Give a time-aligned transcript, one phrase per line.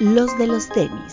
[0.00, 1.12] los de los tenis.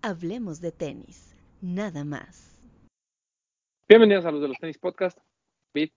[0.00, 2.58] Hablemos de tenis, nada más.
[3.88, 5.18] Bienvenidos a los de los tenis podcast.
[5.74, 5.92] Bit.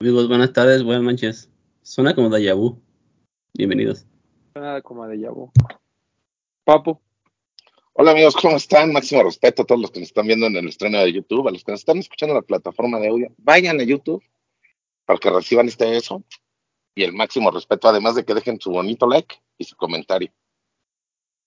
[0.00, 1.50] Amigos, buenas tardes, buenas noches.
[1.82, 2.80] Suena como de vu.
[3.52, 4.06] Bienvenidos.
[4.54, 5.52] Nada como de vu.
[8.02, 8.94] Hola amigos, ¿cómo están?
[8.94, 11.50] Máximo respeto a todos los que nos están viendo en el estreno de YouTube, a
[11.50, 13.30] los que nos están escuchando en la plataforma de audio.
[13.36, 14.24] Vayan a YouTube
[15.04, 16.24] para que reciban este eso
[16.94, 20.32] y el máximo respeto, además de que dejen su bonito like y su comentario.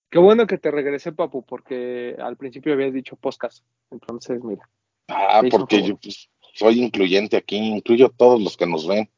[0.08, 3.64] Qué bueno que te regresé, Papu, porque al principio habías dicho podcast.
[3.90, 4.70] Entonces, mira.
[5.08, 9.10] Ah, porque yo pues, soy incluyente aquí, incluyo a todos los que nos ven.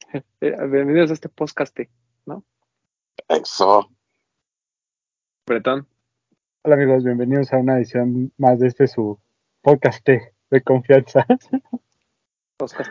[0.40, 1.78] Eh, bienvenidos a este podcast,
[2.24, 2.42] ¿no?
[3.28, 3.88] Eso.
[5.46, 5.86] Bretón.
[6.66, 9.20] Hola amigos, bienvenidos a una edición más de este su
[9.62, 11.24] podcast de confianza.
[12.56, 12.90] Podcast.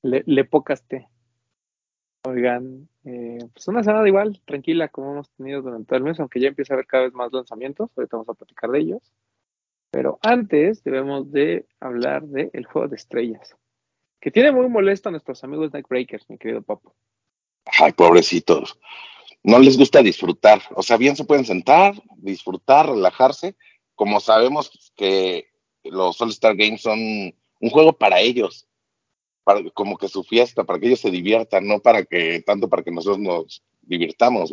[0.00, 0.90] Le, le podcast.
[2.26, 6.40] Oigan, eh, pues una semana igual, tranquila, como hemos tenido durante todo el mes, aunque
[6.40, 9.12] ya empieza a haber cada vez más lanzamientos, ahorita vamos a platicar de ellos.
[9.90, 13.54] Pero antes debemos de hablar del juego de estrellas,
[14.18, 16.94] que tiene muy molesto a nuestros amigos Breakers, mi querido Papo.
[17.78, 18.78] Ay, pobrecitos
[19.46, 20.60] no les gusta disfrutar.
[20.74, 23.54] O sea, bien se pueden sentar, disfrutar, relajarse,
[23.94, 25.46] como sabemos que
[25.84, 28.66] los All-Star Games son un juego para ellos,
[29.44, 32.82] para, como que su fiesta, para que ellos se diviertan, no para que, tanto para
[32.82, 34.52] que nosotros nos divirtamos.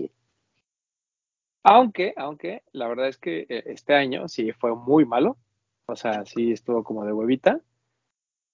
[1.64, 5.38] Aunque, aunque, la verdad es que eh, este año sí fue muy malo,
[5.88, 7.61] o sea, sí estuvo como de huevita,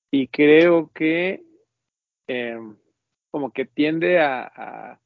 [0.10, 1.44] y creo que
[2.28, 2.78] em,
[3.30, 5.00] como que tiende a a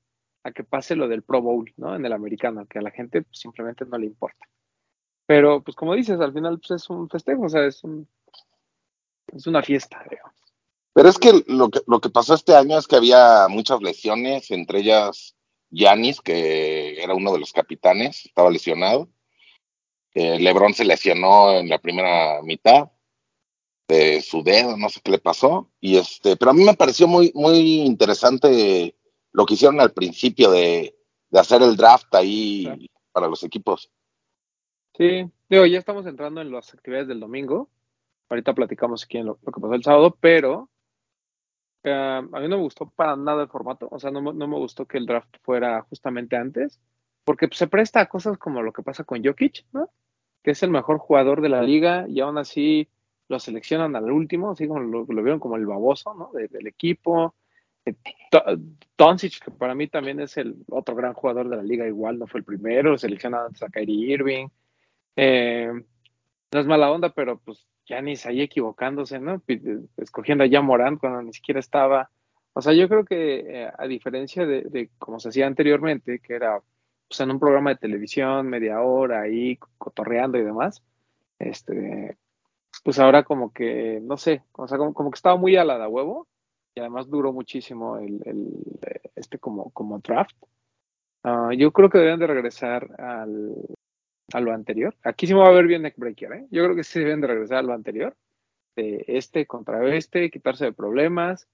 [0.51, 1.95] que pase lo del Pro Bowl, ¿no?
[1.95, 4.45] En el americano, que a la gente pues, simplemente no le importa.
[5.25, 8.07] Pero, pues como dices, al final pues, es un festejo, o sea, es, un,
[9.27, 10.33] es una fiesta, digamos.
[10.93, 14.51] Pero es que lo, que lo que pasó este año es que había muchas lesiones,
[14.51, 15.35] entre ellas
[15.71, 19.09] Yanis, que era uno de los capitanes, estaba lesionado.
[20.13, 22.91] Eh, Lebron se lesionó en la primera mitad
[23.87, 25.71] de su dedo, no sé qué le pasó.
[25.79, 28.95] Y este, pero a mí me pareció muy, muy interesante
[29.33, 30.95] lo que hicieron al principio de,
[31.33, 33.91] hacer el draft ahí para los equipos.
[34.95, 37.69] Sí, digo, ya estamos entrando en las actividades del domingo.
[38.29, 40.69] Ahorita platicamos aquí en lo, que pasó el sábado, pero
[41.83, 43.87] eh, a mí no me gustó para nada el formato.
[43.91, 46.79] O sea, no, no me gustó que el draft fuera justamente antes,
[47.25, 49.89] porque pues, se presta a cosas como lo que pasa con Jokic, ¿no?
[50.43, 52.87] Que es el mejor jugador de la liga y aún así
[53.27, 56.29] lo seleccionan al último, así como lo, vieron como el baboso, ¿no?
[56.33, 57.33] del equipo
[58.97, 62.27] Doncic, que para mí también es el otro gran jugador de la liga, igual no
[62.27, 64.47] fue el primero, selecciona a Kyrie Irving.
[65.15, 65.71] Eh,
[66.51, 69.41] no es mala onda, pero pues ya ni ahí equivocándose, ¿no?
[69.97, 72.09] Escogiendo a Morant cuando ni siquiera estaba.
[72.53, 76.61] O sea, yo creo que eh, a diferencia de, como se hacía anteriormente, que era
[77.07, 80.83] pues, en un programa de televisión, media hora ahí cotorreando y demás,
[81.39, 82.17] este,
[82.83, 86.27] pues ahora como que, no sé, o sea, como, como que estaba muy alada huevo
[86.75, 88.21] y además duró muchísimo el,
[89.15, 90.35] este como, como draft.
[91.23, 93.55] Ah, yo creo que deben de regresar al,
[94.33, 94.95] a lo anterior.
[95.03, 96.47] Aquí sí me va a ver bien neckbreaker, ¿eh?
[96.51, 98.15] Yo creo que sí deben de regresar a lo anterior.
[98.75, 101.47] De este contra este, quitarse de problemas.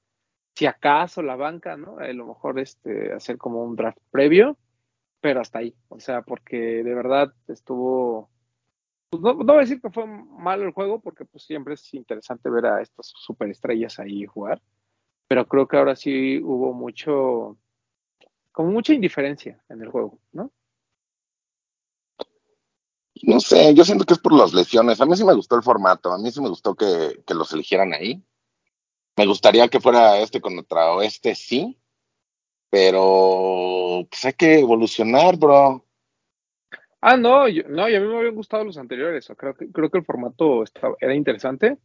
[0.56, 2.00] Si acaso la banca, ¿no?
[2.00, 4.58] A lo mejor este, hacer como un draft previo,
[5.22, 5.75] pero hasta ahí.
[5.90, 8.29] O sea, porque de verdad estuvo.
[9.09, 11.94] Pues no, no voy a decir que fue malo el juego, porque pues siempre es
[11.94, 14.62] interesante ver a estas superestrellas ahí jugar
[15.29, 17.56] pero creo que ahora sí hubo mucho,
[18.51, 20.51] como mucha indiferencia en el juego, ¿no?
[23.22, 25.00] No sé, yo siento que es por las lesiones.
[25.00, 27.94] A mí sí me gustó el formato, a mí sí me gustó que, los eligieran
[27.94, 28.23] ahí.
[29.17, 31.78] Me gustaría que fuera este contra oeste, sí,
[32.72, 35.85] pero pues hay que evolucionar, bro.
[37.01, 39.31] Ah, no, no, y a mí me habían gustado los anteriores.
[39.37, 40.64] Creo que, creo que el formato
[40.99, 41.78] era interesante,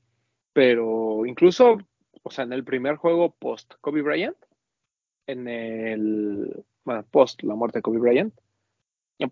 [0.54, 1.76] pero incluso
[2.24, 4.36] o sea, en el primer juego post Kobe Bryant,
[5.26, 8.34] en el, bueno, post la muerte de Kobe Bryant,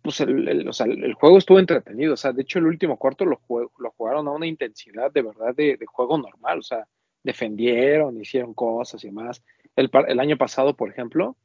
[0.01, 3.25] pues el, o sea, el, juego estuvo entretenido, o sea, de hecho el último cuarto
[3.25, 3.41] lo,
[3.79, 6.87] lo jugaron a una intensidad de verdad de, juego normal, o sea,
[7.23, 9.43] defendieron, hicieron cosas y más.
[9.75, 11.37] El, el año pasado, por ejemplo,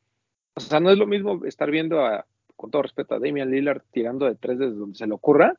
[0.54, 3.84] o sea, no es lo mismo estar viendo a, con todo respeto a Damian Lillard
[3.92, 5.58] tirando de tres desde donde se le ocurra,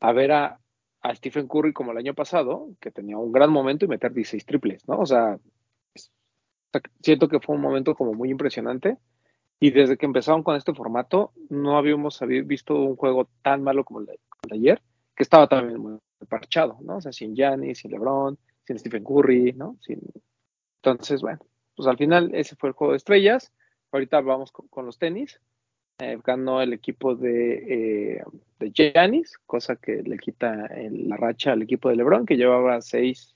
[0.00, 0.60] a ver a,
[1.02, 4.44] a Stephen Curry como el año pasado, que tenía un gran momento y meter 16
[4.46, 4.98] triples, ¿no?
[4.98, 5.38] O sea,
[7.02, 8.98] siento que fue un momento como muy impresionante.
[9.60, 14.00] Y desde que empezaron con este formato, no habíamos visto un juego tan malo como
[14.00, 14.18] el de,
[14.52, 14.80] ayer,
[15.16, 15.98] que estaba también muy
[16.28, 16.98] parchado, ¿no?
[16.98, 19.76] O sea, sin Giannis, sin LeBron, sin Stephen Curry, ¿no?
[19.80, 20.00] Sin...
[20.80, 21.40] Entonces, bueno,
[21.74, 23.52] pues al final ese fue el juego de estrellas.
[23.90, 25.40] Ahorita vamos con, con los tenis.
[26.00, 28.22] Eh, ganó el equipo de, eh,
[28.60, 32.80] de Giannis, cosa que le quita el- la racha al equipo de LeBron, que llevaba
[32.80, 33.34] seis,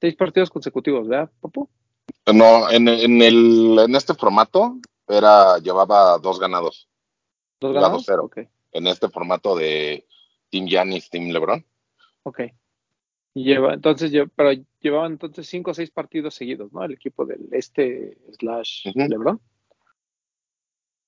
[0.00, 1.68] seis partidos consecutivos, ¿verdad, Papu?
[2.32, 6.88] No, en, en, el, en este formato era, llevaba dos ganados.
[7.60, 8.06] ¿Dos ganados?
[8.06, 8.24] 2-0.
[8.24, 8.38] Ok,
[8.72, 10.06] En este formato de
[10.50, 11.64] Team Giannis, Team LeBron.
[12.22, 12.40] ok.
[13.36, 16.84] Y lleva, entonces, pero llevaban entonces cinco o seis partidos seguidos, ¿no?
[16.84, 18.86] El equipo del este slash.
[18.94, 19.40] LeBron.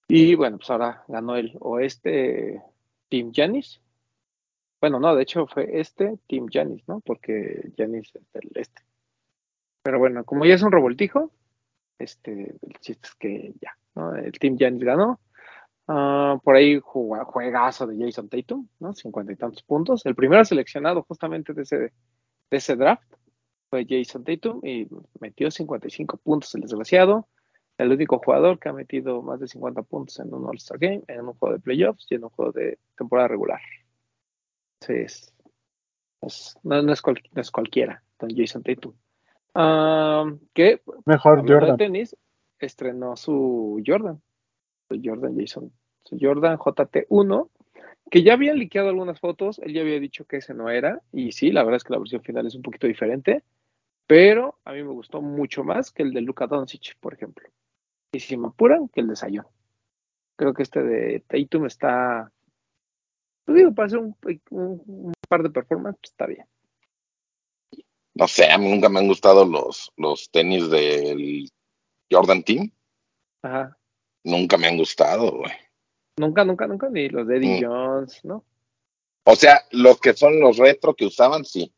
[0.08, 2.62] Y bueno, pues ahora ganó el oeste
[3.08, 3.80] Team Giannis.
[4.80, 7.00] Bueno, no, de hecho fue este Team Giannis, ¿no?
[7.00, 8.82] Porque Giannis es del este.
[9.82, 11.32] Pero bueno, como ya es un revoltijo,
[11.98, 14.14] este, el chiste es que ya, ¿no?
[14.16, 15.20] El Team Giannis ganó.
[15.88, 18.92] Ah, por ahí jugua- juegazo de Jason Tatum, ¿no?
[18.94, 20.04] Cincuenta y tantos puntos.
[20.06, 21.92] El primero seleccionado justamente de ese, de
[22.50, 23.04] ese draft
[23.70, 24.88] fue Jason Tatum y
[25.20, 27.28] metió 55 puntos el desgraciado.
[27.78, 31.20] El único jugador que ha metido más de 50 puntos en un All-Star Game, en
[31.26, 33.61] un juego de playoffs y en un juego de temporada regular.
[34.81, 35.34] Sí, es,
[36.23, 38.94] es- no, no es cual- no es cualquiera, don Jason Tatum.
[39.55, 40.25] Ah,
[40.55, 41.76] que Mejor hablando de Jordan.
[41.76, 42.17] tenis,
[42.58, 44.20] estrenó su Jordan,
[44.88, 45.73] su Jordan Jason,
[46.05, 47.50] su Jordan JT1,
[48.11, 51.32] que ya habían liqueado algunas fotos, él ya había dicho que ese no era, y
[51.32, 53.43] sí, la verdad es que la versión final es un poquito diferente,
[54.06, 57.49] pero a mí me gustó mucho más que el de Luka Doncic, por ejemplo.
[58.12, 59.46] Y si me apuran, que el de Zion.
[60.36, 62.30] Creo que este de Tatum está,
[63.44, 64.16] pues digo, para hacer un,
[64.50, 66.46] un- un par de performance, pues está bien.
[68.14, 71.48] No sé, a mí nunca me han gustado los, los tenis del
[72.10, 72.70] Jordan Team.
[73.42, 73.76] Ajá.
[74.24, 75.52] Nunca me han gustado, güey.
[76.18, 77.64] Nunca, nunca, nunca, ni los de Eddie Mm.
[77.66, 78.44] Jones, ¿no?
[79.24, 81.72] O sea, los que son los retro que usaban, sí.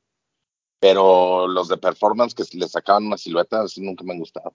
[0.80, 4.54] Pero los de performance que le sacaban una silueta, así nunca me han gustado.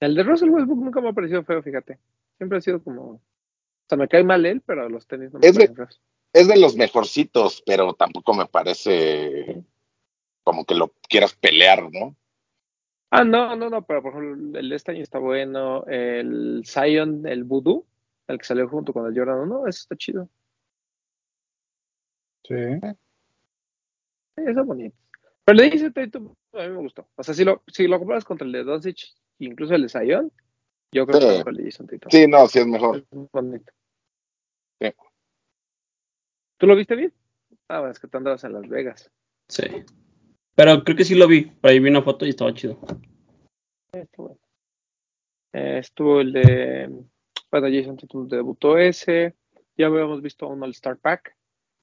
[0.00, 1.98] El de Russell Westbrook nunca me ha parecido feo, fíjate.
[2.36, 3.02] Siempre ha sido como.
[3.12, 3.20] O
[3.88, 6.02] sea, me cae mal él, pero los tenis no me Es de- parecen feos.
[6.32, 9.62] Es de los mejorcitos, pero tampoco me parece
[10.42, 12.16] como que lo quieras pelear, ¿no?
[13.10, 15.84] Ah, no, no, no, pero por ejemplo, el de este año está bueno.
[15.86, 17.86] El Zion, el Voodoo,
[18.26, 20.28] el que salió junto con el Jordan 1, eso está chido.
[22.42, 22.54] Sí.
[24.36, 24.96] Sí, Eso es bonito.
[25.44, 27.06] Pero le dice Tatum, a mí me gustó.
[27.14, 28.98] O sea, si lo, si lo comparas contra el de Doncic,
[29.38, 30.32] incluso el de Zion,
[30.92, 31.26] yo creo Sí.
[31.26, 32.10] que mejor el de Jason Tatum.
[32.10, 32.96] Sí, no, sí es mejor.
[32.96, 33.62] Es.
[34.80, 34.92] Sí.
[36.58, 37.12] ¿Tú lo viste bien?
[37.68, 39.10] Ah, bueno, es que tú andabas en Las Vegas.
[39.48, 39.64] Sí.
[40.54, 41.46] Pero creo que sí lo vi.
[41.46, 42.78] Por ahí vi una foto y estaba chido.
[43.92, 44.38] Está bueno.
[45.52, 46.90] Eh, estuvo el de.
[47.50, 49.34] Bueno, Jason Tatum debutó ese.
[49.76, 51.36] Ya habíamos visto un All-Star Pack.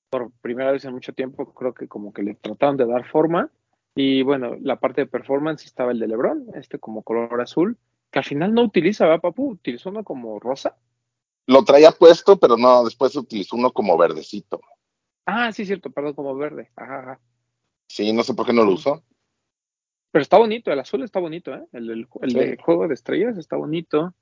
[0.09, 3.49] Por primera vez en mucho tiempo, creo que como que le trataron de dar forma.
[3.95, 7.77] Y bueno, la parte de performance estaba el de LeBron, este como color azul,
[8.09, 9.51] que al final no utiliza, ¿verdad, Papu?
[9.51, 10.77] Utilizó uno como rosa.
[11.47, 14.61] Lo traía puesto, pero no, después utilizó uno como verdecito.
[15.25, 16.71] Ah, sí, cierto, perdón, como verde.
[16.75, 17.19] Ajá, ajá.
[17.87, 19.03] Sí, no sé por qué no lo usó.
[20.11, 21.65] Pero está bonito, el azul está bonito, ¿eh?
[21.73, 22.37] El, el Sí.
[22.37, 24.13] de juego de estrellas está bonito.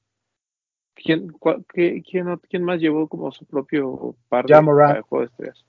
[0.95, 5.01] ¿Quién, cua- qué- quién, quién más llevó como su propio par de, Morant.
[5.05, 5.65] juego de estrellas?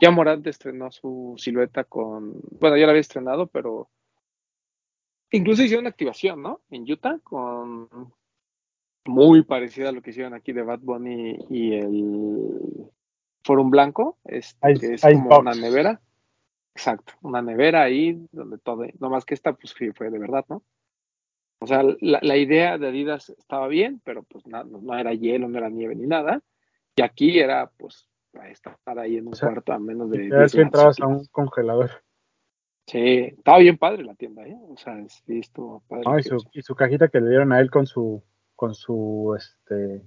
[0.00, 2.40] Ya Morant estrenó su silueta con.
[2.60, 3.88] Bueno, ya la había estrenado, pero.
[5.30, 6.60] Incluso hicieron una activación, ¿no?
[6.70, 7.88] En Utah, con.
[9.06, 12.90] Muy parecida a lo que hicieron aquí de Bad Bunny y el
[13.44, 16.00] Forum Blanco, este, que es como una nevera.
[16.74, 20.64] Exacto, una nevera ahí donde todo, no más que esta pues fue, de verdad, ¿no?
[21.60, 25.48] O sea, la, la idea de Adidas estaba bien, pero pues no, no era hielo,
[25.48, 26.42] no era nieve ni nada.
[26.96, 28.08] Y aquí era pues
[28.50, 31.06] estar ahí en un O sea, cuarto a menos de Ya 10 que entrabas a
[31.06, 31.90] un congelador.
[32.86, 32.98] Sí,
[33.38, 34.56] estaba bien padre la tienda, ¿eh?
[34.68, 36.02] O sea, sí estuvo padre.
[36.04, 38.22] No, y, su, y su cajita que le dieron a él con su,
[38.56, 40.02] con su, este,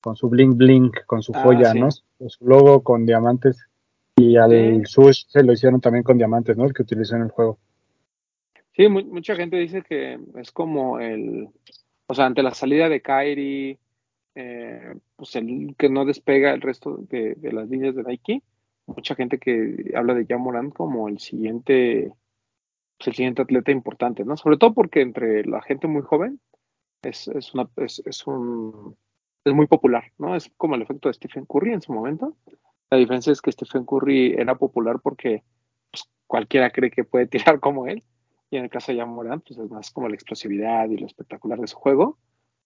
[0.00, 1.80] con su bling bling, con su Ah, joya, sí.
[1.80, 1.88] ¿no?
[2.18, 3.66] Con su logo con diamantes.
[4.16, 4.82] Y al Sí.
[4.86, 6.64] Sush se lo hicieron también con diamantes, ¿no?
[6.64, 7.58] El que utilizó en el juego.
[8.72, 11.48] Sí, mu- mucha gente dice que es como el,
[12.06, 13.78] o sea, ante la salida de Kyrie,
[14.36, 18.42] eh, pues el que no despega el resto de, de las líneas de Nike,
[18.86, 22.12] mucha gente que habla de Jan Morant como el siguiente,
[22.98, 24.36] pues el siguiente atleta importante, ¿no?
[24.36, 26.38] Sobre todo porque entre la gente muy joven
[27.02, 28.96] es, es una, es, un,
[29.42, 30.36] es muy popular, ¿no?
[30.36, 32.36] Es como el efecto de Stephen Curry en su momento.
[32.90, 35.42] La diferencia es que Stephen Curry era popular porque
[35.90, 38.04] pues, cualquiera cree que puede tirar como él.
[38.50, 41.06] Y en el caso de Jan Morant, pues es más como la explosividad y lo
[41.06, 42.18] espectacular de su juego.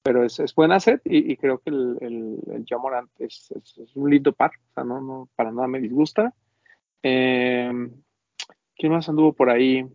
[0.02, 3.78] Pero es, es buen asset y, y creo que el, el, el Jamorant es, es,
[3.78, 6.35] es un lindo par, o sea, no, no, para nada me disgusta.
[7.02, 7.71] Eh,
[8.76, 9.87] ¿Quién más anduvo por ahí?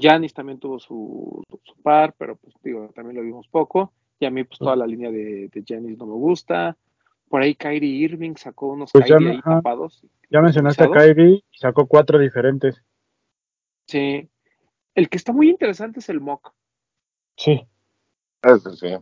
[0.00, 3.92] Janis también tuvo su, su, par, pero pues digo, también lo vimos poco.
[4.18, 6.76] Y a mí pues toda la línea de, de Janis no me gusta.
[7.28, 9.56] Por ahí Kyrie Irving sacó unos Pues ya Kyrie me- ahí ajá.
[9.56, 10.04] tapados.
[10.30, 10.90] Ya mencionaste a.
[10.90, 12.82] Kyrie y sacó cuatro diferentes.
[13.86, 14.28] Sí.
[14.94, 16.52] El que está muy interesante es el Mock.
[17.36, 17.66] Sí.
[18.76, 18.94] Sí.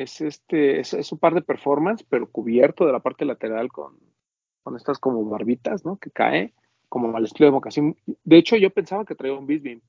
[0.00, 3.98] Es este, es, es un par de performance, pero cubierto de la parte lateral con,
[4.62, 5.98] con estas como barbitas, ¿no?
[5.98, 6.54] Que cae,
[6.88, 7.96] como al estilo de mocasín.
[8.24, 9.80] De hecho, yo pensaba que traía un Bisbeam.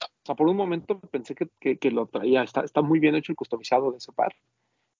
[0.00, 2.42] O sea, por un momento pensé que, que, que lo traía.
[2.42, 4.32] Está, está muy bien hecho el customizado de ese par.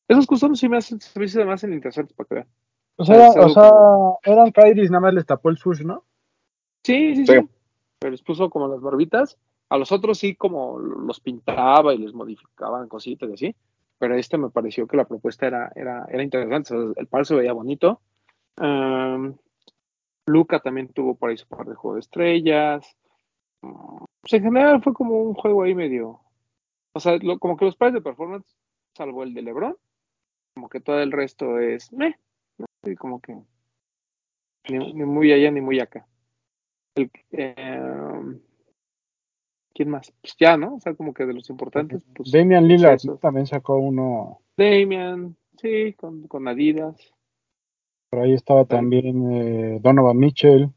[0.09, 2.49] Esos customs sí me hacen, se me hacen más interesantes para que vean.
[2.97, 6.05] O sea, o sea como- eran Kyries, nada más les tapó el sush, ¿no?
[6.85, 7.33] Sí, sí, Sí.
[7.35, 7.49] sí.
[8.01, 9.39] Pero les puso como las barbitas.
[9.69, 13.57] A los otros sí como los pintaba y les modificaban cositas y así.
[13.99, 16.75] Pero este me pareció que la propuesta era, era, era interesante.
[17.01, 18.01] El par se veía bonito.
[20.27, 22.97] Luca también tuvo por ahí su par de juego de estrellas.
[23.61, 26.21] Pues en general fue como un juego ahí medio.
[26.95, 28.57] O sea, lo- como que los pares de performance,
[28.95, 29.77] salvo el de LeBron,
[30.55, 32.17] como que todo el resto es meh.
[32.99, 33.37] como que
[34.69, 36.07] ni, muy allá ni muy acá.
[36.95, 38.41] El, eh,
[39.77, 40.11] ¿Quién más?
[40.23, 40.77] Pues ya, ¿no?
[40.77, 42.33] O sea, como que de los importantes, pues.
[42.33, 44.41] Damian pues Lillard también sacó uno.
[44.57, 46.97] Damian, sí, con, con Adidas.
[48.09, 50.71] Por ahí estaba también eh, Donovan Mitchell.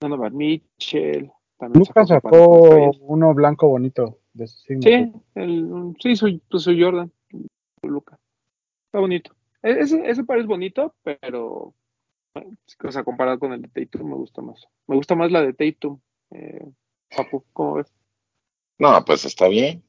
[0.00, 1.30] Donovan Mitchell.
[1.56, 2.96] También Lucas sacó estrellas.
[3.02, 4.82] uno blanco bonito de su signo.
[4.82, 8.18] Sí, el, sí, su, pues su Jordan, su Luca.
[8.86, 9.36] Está bonito.
[9.62, 11.74] E- Ese, ese par es bonito, pero
[12.34, 14.66] o sea, comparado con el de Tatum me gusta más.
[14.88, 16.00] Me gusta más la de Tatum.
[16.32, 16.66] Eh,
[17.16, 17.95] Papu, ¿cómo ves?
[18.78, 19.82] No, pues está bien.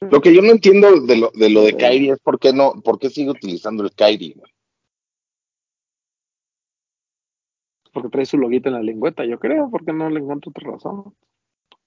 [0.00, 2.80] Lo que yo no entiendo de lo de, lo de Kyrie es por qué no,
[2.82, 4.34] por qué sigue utilizando el Kyrie.
[4.34, 4.52] güey?
[7.92, 11.14] Porque trae su loguito en la lengüeta, yo creo, porque no le encuentro otra razón.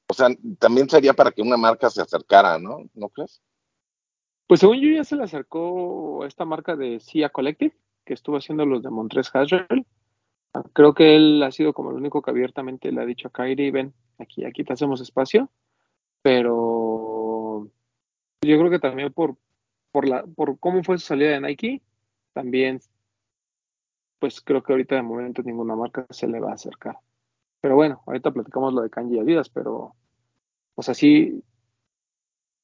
[0.09, 2.89] O sea, también sería para que una marca se acercara, ¿no?
[2.93, 3.41] ¿No crees?
[4.47, 8.65] Pues según yo ya se le acercó esta marca de Cia Collective, que estuvo haciendo
[8.65, 9.85] los de Montres Hasrell.
[10.71, 13.71] Creo que él ha sido como el único que abiertamente le ha dicho a Kyrie,
[13.71, 15.49] ven, aquí, aquí te hacemos espacio.
[16.27, 17.69] Pero
[18.41, 19.37] yo creo que también por,
[19.93, 21.81] por, la, por cómo fue su salida de Nike,
[22.33, 22.81] también,
[24.19, 26.97] pues creo que ahorita de momento ninguna marca se le va a acercar.
[27.61, 29.95] Pero bueno, ahorita platicamos lo de Kanji y Adidas, pero,
[30.75, 31.41] o sea, sí,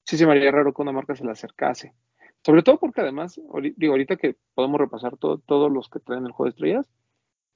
[0.03, 1.93] sí se me haría raro que una marca se le acercase.
[2.45, 3.39] Sobre todo porque además,
[3.77, 6.89] digo, ahorita que podemos repasar todo- todos los que traen el juego de estrellas,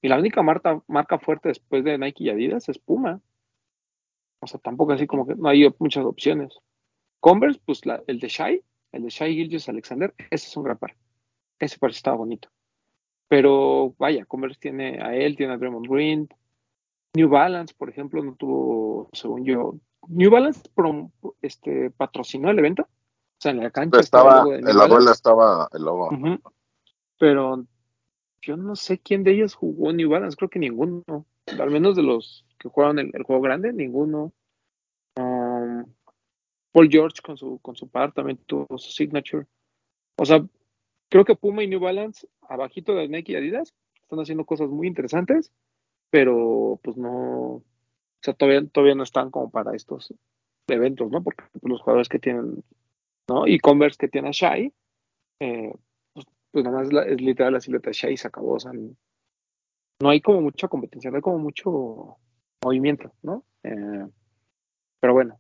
[0.02, 3.20] y la única marca, marca fuerte después de Nike y Adidas es Puma.
[4.40, 6.54] O sea, tampoco así como que no hay muchas opciones.
[7.20, 10.78] Converse, pues la- el de Shai, el de Shai Gilgis Alexander, ese es un gran
[10.78, 10.96] par.
[11.60, 12.50] Ese par estaba bonito.
[13.28, 16.30] Pero vaya, Converse tiene a él, tiene a Draymond Green.
[17.16, 19.76] New Balance, por ejemplo, no tuvo, según yo.
[20.08, 22.84] New Balance prom- este, patrocinó el evento.
[22.84, 24.96] O sea, en la cancha estaba, Estaba, el logo de New en la Balance.
[24.96, 26.10] duela estaba el logo.
[27.20, 27.66] Pero
[28.42, 31.04] yo no sé quién de ellos jugó New Balance, creo que ninguno.
[31.48, 34.34] Al menos de los que jugaron el, juego grande, ninguno.
[35.16, 35.86] Um,
[36.72, 39.48] Paul George con su, con su par también tuvo su signature.
[40.18, 40.46] O sea,
[41.10, 44.88] creo que Puma y New Balance, abajito de Nike y Adidas, están haciendo cosas muy
[44.88, 45.52] interesantes,
[46.10, 47.12] pero pues no,
[47.58, 47.64] o
[48.22, 50.14] sea, todavía, todavía no están como para estos
[50.68, 51.24] eventos, ¿no?
[51.24, 52.64] Porque los jugadores que tienen,
[53.28, 53.48] ¿no?
[53.48, 54.74] Y Converse que tiene a Shai,
[55.40, 55.74] eh,
[56.14, 58.72] pues, pues nada más es literal la silueta de Shai y se acabó, o sea,
[60.00, 62.18] no hay como mucha competencia, no hay como mucho
[62.64, 63.44] movimiento, ¿no?
[63.64, 64.06] Eh,
[65.00, 65.40] pero bueno,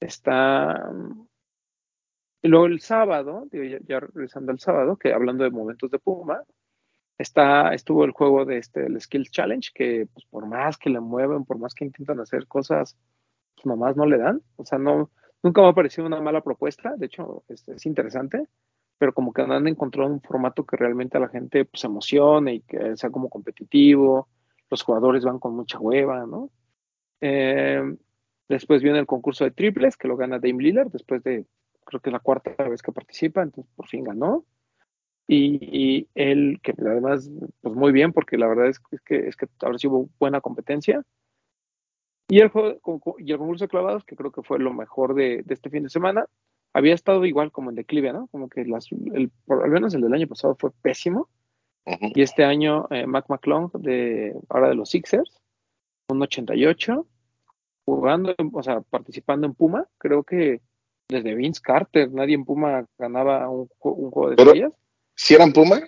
[0.00, 0.90] está.
[2.42, 5.98] Y luego el sábado, digo, ya, ya regresando al sábado, que hablando de momentos de
[5.98, 6.42] Puma,
[7.18, 11.00] está, estuvo el juego de este, el Skills Challenge, que pues, por más que le
[11.00, 12.96] mueven, por más que intentan hacer cosas,
[13.54, 14.42] pues nomás no le dan.
[14.56, 15.10] O sea, no,
[15.42, 18.48] nunca me ha parecido una mala propuesta, de hecho, es, es interesante,
[19.00, 22.60] pero como que han encontrado un formato que realmente a la gente pues, emocione y
[22.60, 24.28] que sea como competitivo,
[24.68, 26.50] los jugadores van con mucha hueva, ¿no?
[27.22, 27.96] Eh,
[28.46, 31.46] después viene el concurso de triples, que lo gana Dame Lillard, después de,
[31.82, 34.44] creo que es la cuarta vez que participa, entonces por fin ganó.
[35.26, 37.30] Y, y él, que además,
[37.62, 41.02] pues muy bien, porque la verdad es que, es que ahora sí hubo buena competencia.
[42.28, 45.42] Y el, juego, y el concurso de clavados, que creo que fue lo mejor de,
[45.42, 46.26] de este fin de semana,
[46.72, 48.26] había estado igual como en declive, ¿no?
[48.28, 51.28] Como que las, el, por, al menos el del año pasado fue pésimo.
[51.86, 52.12] Uh -huh.
[52.14, 55.40] Y este año, eh, Mac McClung, de, ahora de los Sixers,
[56.08, 57.06] un 88,
[57.84, 60.60] jugando, o sea, participando en Puma, creo que
[61.08, 64.72] Desde Vince Carter, nadie en Puma ganaba un, ju- un juego de Pero- estrellas.
[65.16, 65.80] ¿Si eran Puma?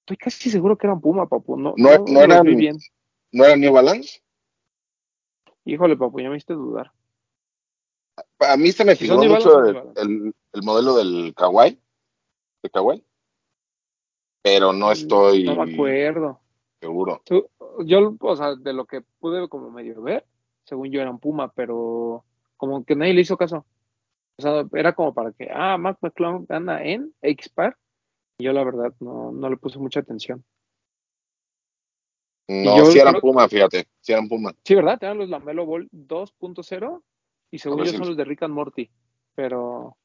[0.00, 1.56] Estoy casi seguro que eran Puma, papu.
[1.56, 2.76] No, No- no, no eran- bien.
[3.32, 4.20] ¿No eran New Balance?
[5.64, 6.92] Híjole, papu, ya me hiciste dudar.
[8.40, 11.78] A mí se me Balance, mucho el, el- el modelo del Kawaii,
[12.62, 13.04] de Kawaii,
[14.42, 16.40] pero no estoy Mm, No me acuerdo.
[16.80, 17.22] seguro.
[17.84, 20.26] Yo, o sea, de lo que pude como medio ver,
[20.64, 22.24] según yo eran Puma, pero
[22.56, 23.66] como que nadie le hizo caso.
[24.38, 27.76] O sea, era como para que, ah, Mac McClung gana en X-Par.
[28.38, 30.44] Y yo la verdad no, no le puse mucha atención.
[32.48, 34.54] No, si eran creo- Puma, fíjate, si eran Puma.
[34.64, 34.98] Sí, ¿verdad?
[34.98, 37.02] Te dan los Lamelo Ball 2.0
[37.50, 38.90] y según yo son los de Rick and Morty.
[39.34, 39.96] Pero,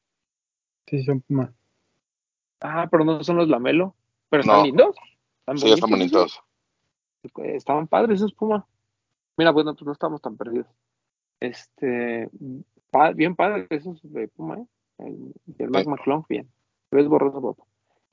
[0.86, 1.52] Sí, son Puma.
[2.60, 3.94] ah, pero no son los Lamelo.
[4.28, 4.64] Pero están No.
[4.64, 4.96] lindos.
[5.40, 6.42] Están Sí, están bonitos
[7.22, 7.54] bonitos.
[7.56, 8.66] Estaban padres esos Puma.
[9.36, 10.66] Mira, bueno, pues no estamos tan perdidos.
[11.40, 12.28] Este,
[12.90, 14.66] pa- bien padres esos de Puma, ¿eh?
[14.98, 15.88] El, y el Mac Sí.
[15.88, 16.48] McClung, bien.
[16.90, 17.56] Ves borroso, Bob.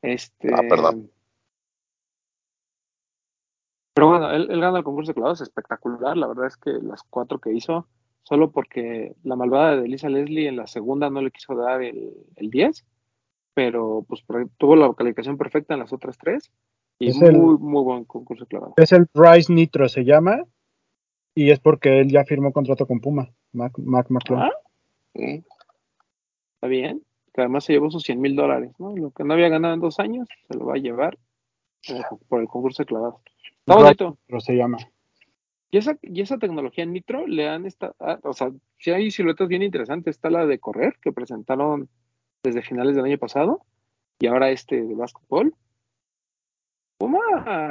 [0.01, 0.53] Este.
[0.53, 1.12] Ah, perdón.
[3.93, 6.15] Pero bueno, él, él gana el concurso de clavados espectacular.
[6.15, 7.88] La verdad es que las cuatro que hizo,
[8.24, 12.12] solo porque la malvada de Elisa Leslie en la segunda no le quiso dar el,
[12.36, 12.86] el 10,
[13.54, 14.24] pero pues
[14.58, 16.52] tuvo la calificación perfecta en las otras tres.
[17.00, 18.74] Y Es el- muy, muy buen concurso de clavados.
[18.78, 20.44] Es el Rise Nitro, se llama.
[21.36, 24.42] Y es porque él ya firmó contrato con Puma, Mac, Mac McClung.
[24.42, 24.52] Ah.
[25.14, 27.02] Está bien,
[27.34, 28.96] que además se llevó sus 100 mil dólares, ¿no?
[28.96, 31.18] Lo que no había ganado en dos años, se lo va a llevar
[31.88, 33.22] eh, por el concurso de clavados.
[33.60, 34.10] Está bonito.
[34.28, 34.78] Nitro se llama.
[35.72, 39.48] Y esa, y esa tecnología Nitro le han esta, ah, o sea, si hay siluetas
[39.48, 41.90] bien interesantes, está la de correr que presentaron
[42.44, 43.62] desde finales del año pasado
[44.20, 45.54] y ahora este de básquetbol.
[46.98, 47.20] Puma,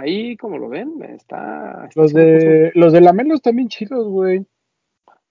[0.00, 1.86] ahí como lo ven, está...
[1.88, 4.46] está Los de, los de Lamelo están bien chidos, güey.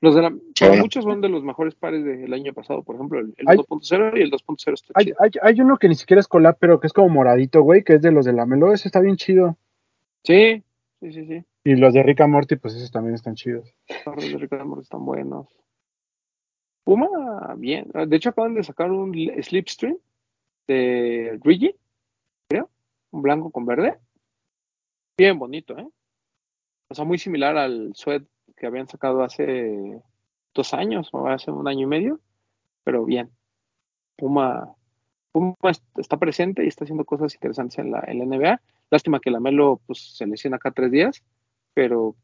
[0.01, 0.65] Los de la, Sí.
[0.79, 4.17] muchos son de los mejores pares del año pasado, por ejemplo, el, el Hay- 2.0
[4.17, 5.17] y el 2.0 está Hay, chido.
[5.19, 7.93] hay, hay uno que ni siquiera es collab, pero que es como moradito, güey, que
[7.95, 8.71] es de los de Lamelo.
[8.71, 9.57] Ese está bien chido.
[10.23, 10.63] Sí,
[11.01, 11.43] sí, sí, sí.
[11.63, 13.73] Y los de Rick and Morty, pues esos también están chidos.
[14.05, 15.47] Los de Ricardo Amor están buenos.
[16.83, 17.89] Puma, bien.
[18.07, 19.97] De hecho, acaban de sacar un Slipstream
[20.67, 21.75] de Rigi,
[22.49, 22.69] creo.
[23.11, 23.99] Un blanco con verde.
[25.17, 25.87] Bien bonito, ¿eh?
[26.89, 28.23] O sea, muy similar al sweat
[28.55, 30.01] que habían sacado hace
[30.53, 32.19] dos años o hace un año y medio.
[32.83, 33.29] Pero bien.
[34.15, 34.73] Puma,
[35.33, 38.61] Puma est- está presente y está haciendo cosas interesantes en la, en la NBA.
[38.89, 41.23] Lástima que la Melo pues, se lesiona acá tres días,
[41.73, 42.15] pero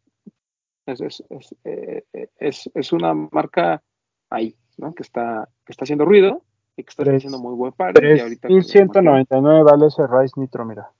[0.85, 2.03] es, es, es, eh,
[2.37, 3.83] es, es una marca
[4.29, 4.93] ahí, ¿no?
[4.93, 6.43] Que está, que está haciendo ruido
[6.77, 7.93] y que está haciendo muy buen par.
[8.01, 10.91] Y ahorita con- 1199 vale ese Rise Nitro, mira.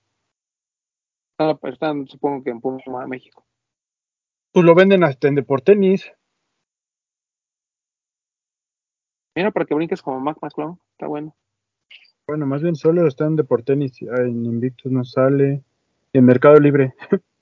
[1.38, 3.44] Están, están, supongo que en Puma, México.
[4.52, 6.12] Pues lo venden hasta en Deportenis.
[9.34, 11.34] Mira, para que brinques como Mac McClung, está bueno.
[12.26, 14.00] Bueno, más bien solo está en Deportenis.
[14.02, 15.62] En Invictus no sale.
[16.12, 16.94] En Mercado Libre.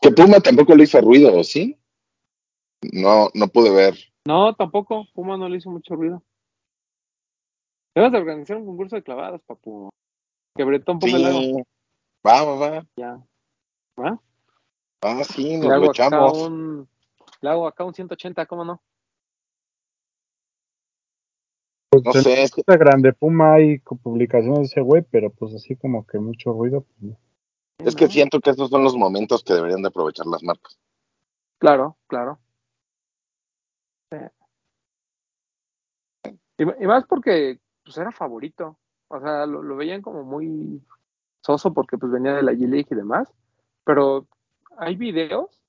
[0.00, 1.78] Que Puma tampoco le hizo ruido, ¿o sí?
[2.92, 3.94] No, no pude ver.
[4.26, 6.22] No, tampoco, Puma no le hizo mucho ruido.
[7.94, 9.88] Debes de organizar un concurso de clavadas, papu.
[10.54, 11.32] Que Bretón ponga el.
[11.32, 11.54] Sí.
[12.26, 12.86] Va, va, va.
[12.96, 13.18] Ya.
[13.98, 14.20] ¿Va?
[15.00, 16.36] Ah, sí, nos lo echamos.
[16.36, 16.86] un.
[17.40, 18.82] Le hago acá un 180, ¿cómo no?
[22.02, 25.76] No Pues, sé, en Instagram de Puma hay publicaciones de ese güey, pero pues así
[25.76, 26.82] como que mucho ruido.
[26.82, 27.18] Pues, no.
[27.88, 28.10] es que ¿no?
[28.10, 30.78] siento que estos son los momentos que deberían de aprovechar las marcas.
[31.58, 32.38] Claro, claro.
[34.10, 34.18] Sí.
[36.58, 38.78] Y, y más porque pues era favorito.
[39.08, 40.82] O sea, lo, lo veían como muy
[41.42, 43.32] soso porque pues venía de la G-League y demás.
[43.84, 44.26] Pero
[44.78, 45.60] hay videos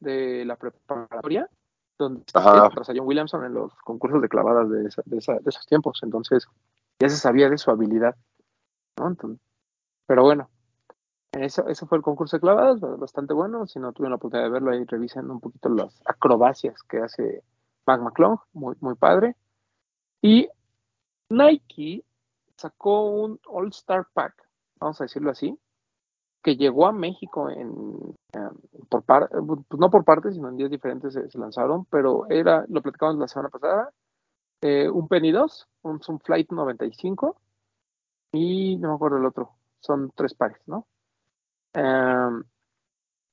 [0.00, 1.48] de la preparatoria
[2.04, 2.22] donde
[2.84, 6.00] Zion Williamson en los concursos de clavadas de, esa- de, esa- de esos tiempos.
[6.02, 6.46] Entonces,
[6.98, 8.16] ya se sabía de su habilidad.
[8.98, 9.08] ¿no?
[9.08, 9.40] Entonces,
[10.06, 10.48] pero bueno,
[11.32, 13.66] eso, eso fue el concurso de clavadas, ba- bastante bueno.
[13.66, 17.42] Si no tuvieron la oportunidad de verlo, ahí revisen un poquito las acrobacias que hace
[17.86, 19.36] Mac McClung, muy, muy padre.
[20.22, 20.48] Y
[21.28, 22.04] Nike
[22.56, 24.34] sacó un All-Star Pack,
[24.78, 25.58] vamos a decirlo así,
[26.42, 28.38] que llegó a México en, eh,
[28.88, 32.82] por par, pues no por partes, sino en días diferentes se, lanzaron, pero era, lo
[32.82, 33.90] platicamos la semana pasada,
[34.62, 37.36] eh, un Penny 2, un, un Flight 95
[38.32, 40.86] y no me acuerdo el otro, son tres pares, ¿no?
[41.74, 42.42] Um,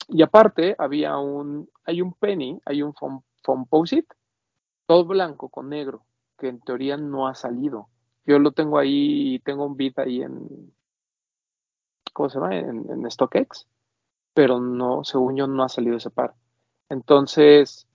[0.09, 2.93] y aparte había un, hay un penny, hay un
[3.43, 4.07] Fomposite,
[4.85, 6.05] todo blanco con negro,
[6.37, 7.89] que en teoría no ha salido.
[8.25, 10.71] Yo lo tengo ahí, tengo un bit ahí en,
[12.17, 12.57] ¿cómo se llama?
[12.57, 13.67] En, en StockX,
[14.33, 16.33] pero no, según yo no ha salido ese par.
[16.89, 17.87] Entonces,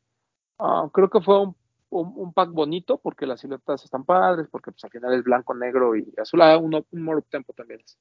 [0.58, 1.56] ah, creo que fue un
[1.92, 5.54] un, un pack bonito porque las siluetas están padres, porque pues al final es blanco,
[5.54, 6.40] negro y azul.
[6.42, 7.98] Ah, uno, un more tempo también es.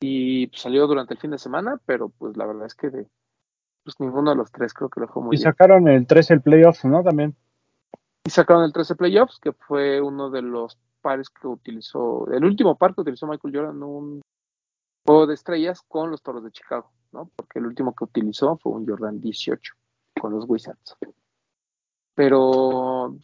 [0.00, 3.06] Y pues, salió durante el fin de semana, pero pues la verdad es que de,
[3.84, 5.44] pues ninguno de los tres creo que lo fue muy Y bien.
[5.44, 7.02] sacaron el 13 el playoffs, ¿no?
[7.02, 7.36] También.
[8.24, 12.76] Y sacaron el 13 Playoffs, que fue uno de los pares que utilizó, el último
[12.76, 14.22] par que utilizó Michael Jordan un
[15.04, 17.30] juego de estrellas con los Toros de Chicago, ¿no?
[17.36, 19.74] Porque el último que utilizó fue un Jordan 18
[20.20, 20.96] con los Wizards.
[22.14, 23.16] Pero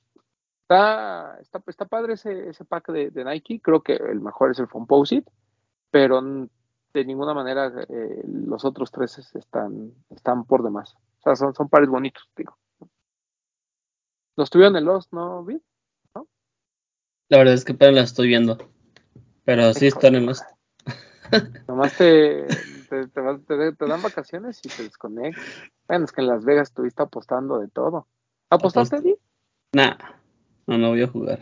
[0.62, 4.58] está, está, está padre ese, ese pack de, de Nike, creo que el mejor es
[4.58, 5.30] el Composite,
[5.90, 10.94] pero de ninguna manera eh, los otros tres es- están, están por demás.
[11.18, 12.56] O sea, son, son pares bonitos, digo.
[14.36, 15.58] Los tuvieron en los, ¿no, Vid?
[17.28, 18.56] La verdad es que apenas la estoy viendo.
[19.44, 20.42] Pero sí están en los.
[21.68, 22.46] Nomás te,
[22.88, 25.44] te, te vas- te- te dan vacaciones y te desconectas.
[25.86, 28.06] Bueno, es que en Las Vegas estuviste apostando de todo.
[28.50, 29.14] ¿Apostaste, Apost- Vid?
[29.74, 29.96] Nah,
[30.66, 31.40] no, no voy a jugar.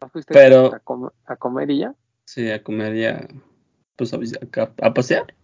[0.00, 1.94] ¿No fuiste Pero- a, com- a comer y ya?
[2.24, 3.28] Sí, a comer ya.
[3.96, 5.34] Pues a, a, a pasear.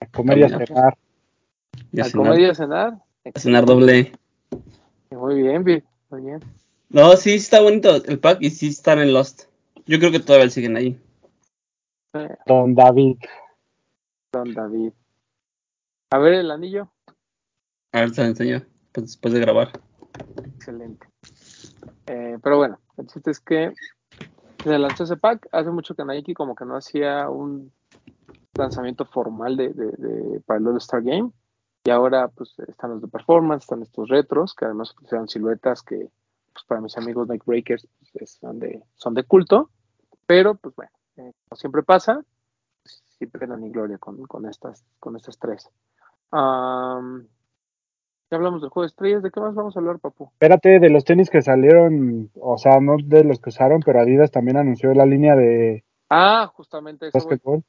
[0.00, 0.68] A comer y a Caminar.
[0.68, 0.98] cenar.
[1.92, 2.98] Y a ¿A cenar, comer y a cenar?
[3.34, 4.12] a cenar doble.
[5.10, 5.82] Muy bien, Vid.
[6.10, 6.40] Muy bien.
[6.88, 9.44] No, sí está bonito el pack y sí están en Lost.
[9.86, 11.00] Yo creo que todavía siguen ahí.
[12.46, 13.16] Don David.
[14.32, 14.92] don David.
[16.10, 16.90] A ver el anillo.
[17.92, 19.80] A ver, te lo enseño pues, después de grabar.
[20.44, 21.06] Excelente.
[22.06, 23.72] Eh, pero bueno, el chiste es que
[24.62, 25.48] se lanzó ese pack.
[25.52, 27.72] Hace mucho que Nike como que no hacía un
[28.54, 31.30] lanzamiento formal de, de- de- para el All-Star Game.
[31.84, 36.10] Y ahora pues están los de performance, están estos retros, que además utilizaron siluetas que
[36.52, 39.70] pues, para mis amigos Nike Breakers pues, es- son, de, son de culto.
[40.26, 42.22] Pero pues bueno, eh, como siempre pasa,
[43.18, 45.68] siempre no ni gloria con, con, estas, con estas tres.
[46.30, 47.26] Am,
[48.30, 50.30] ya hablamos del juego de estrellas, ¿de qué más vamos a hablar, papu?
[50.32, 54.30] Espérate, de los tenis que salieron, o sea, no de los que usaron, pero Adidas
[54.30, 57.18] también anunció la línea de Ah, justamente eso.
[57.18, 57.62] básquetbol.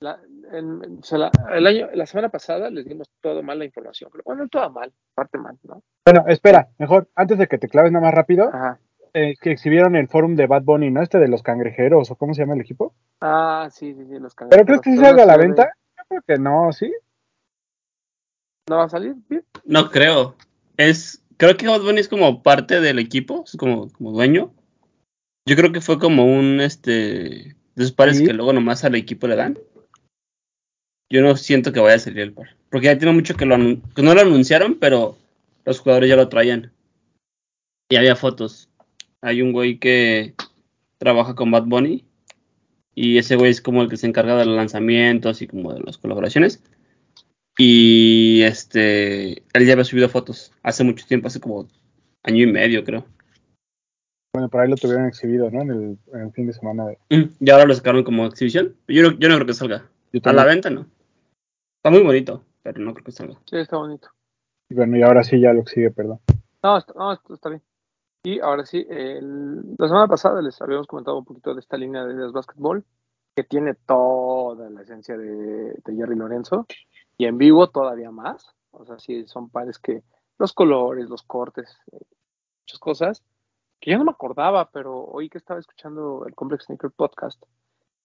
[0.00, 0.20] La,
[0.52, 4.10] en- en- se la, el año, la semana pasada les dimos todo mal la información.
[4.12, 5.82] Pero bueno, toda mal, parte mal, ¿no?
[6.04, 8.78] Bueno, espera, mejor, antes de que te claves nada más rápido, Ajá.
[9.18, 11.00] Eh, que exhibieron el forum de Bad Bunny, ¿no?
[11.00, 12.94] Este de los cangrejeros, o cómo se llama el equipo.
[13.22, 15.70] Ah, sí, sí, sí, los ¿Pero crees que sí salga a la venta?
[15.96, 16.92] Yo creo que no, ¿sí?
[18.68, 19.14] ¿No va a salir?
[19.26, 19.42] Bien.
[19.64, 20.36] No creo.
[20.76, 24.52] Es, creo que Bad Bunny es como parte del equipo, es como, como dueño.
[25.48, 28.26] Yo creo que fue como un este de esos pares Sí.
[28.26, 29.58] que luego nomás al equipo le dan.
[31.10, 32.54] Yo no siento que vaya a salir el par.
[32.68, 33.56] Porque ya tiene mucho que lo
[33.94, 35.16] que no lo anunciaron, pero
[35.64, 36.70] los jugadores ya lo traían.
[37.88, 38.68] Y había fotos.
[39.22, 40.34] Hay un güey que
[40.98, 42.04] trabaja con Bad Bunny.
[42.94, 45.80] Y ese güey es como el que se encarga de los lanzamientos y como de
[45.80, 46.62] las colaboraciones.
[47.58, 51.68] Y este, él ya había subido fotos hace mucho tiempo, hace como
[52.22, 53.04] año y medio, creo.
[54.34, 55.62] Bueno, por ahí lo tuvieron exhibido, ¿no?
[55.62, 56.86] En el, en el fin de semana.
[56.86, 58.76] De, Mm, Y ahora lo sacaron como exhibición.
[58.88, 59.88] Yo, no- yo no creo que salga.
[60.22, 60.86] A la venta no.
[61.78, 63.38] Está muy bonito, pero no creo que salga.
[63.48, 64.08] Sí, está bonito.
[64.70, 66.20] Y bueno, y ahora sí ya lo exhibe, perdón.
[66.62, 67.62] No, está, no, está bien.
[68.26, 72.04] Y ahora sí, el- la semana pasada les habíamos comentado un poquito de esta línea
[72.04, 72.84] de Adidas Basketball,
[73.36, 76.66] que tiene toda la esencia de, Jerry Lorenzo,
[77.16, 78.52] y en vivo todavía más.
[78.72, 80.02] O sea, sí, son pares que
[80.38, 81.78] los colores, los cortes,
[82.62, 83.22] muchas cosas,
[83.78, 87.40] que yo no me acordaba, pero hoy que estaba escuchando el Complex Sneaker Podcast,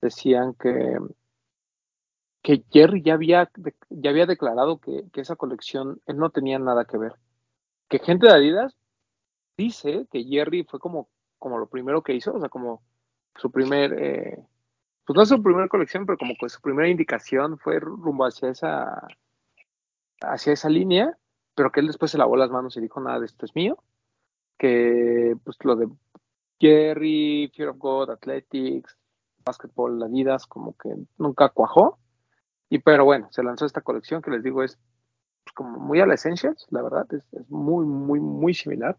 [0.01, 0.99] decían que,
[2.43, 3.49] que Jerry ya había,
[3.89, 7.15] ya había declarado que, que esa colección no tenía nada que ver.
[7.89, 8.75] Que gente de Adidas
[9.57, 11.09] dice que Jerry fue como,
[11.39, 12.81] como lo primero que hizo, o sea, como
[13.35, 14.39] su primer, eh,
[15.05, 19.07] pues no su primera colección, pero como que su primera indicación fue rumbo hacia esa,
[20.21, 21.17] hacia esa línea,
[21.55, 23.77] pero que él después se lavó las manos y dijo, nada de esto es mío,
[24.57, 25.87] que pues lo de
[26.59, 28.97] Jerry, Fear of God, Athletics,
[29.43, 31.97] Basketball, Adidas, como que nunca cuajó,
[32.69, 34.79] y pero bueno, se lanzó esta colección que les digo es
[35.43, 38.97] pues, como muy a la Essentials, la verdad, es, es muy, muy, muy similar.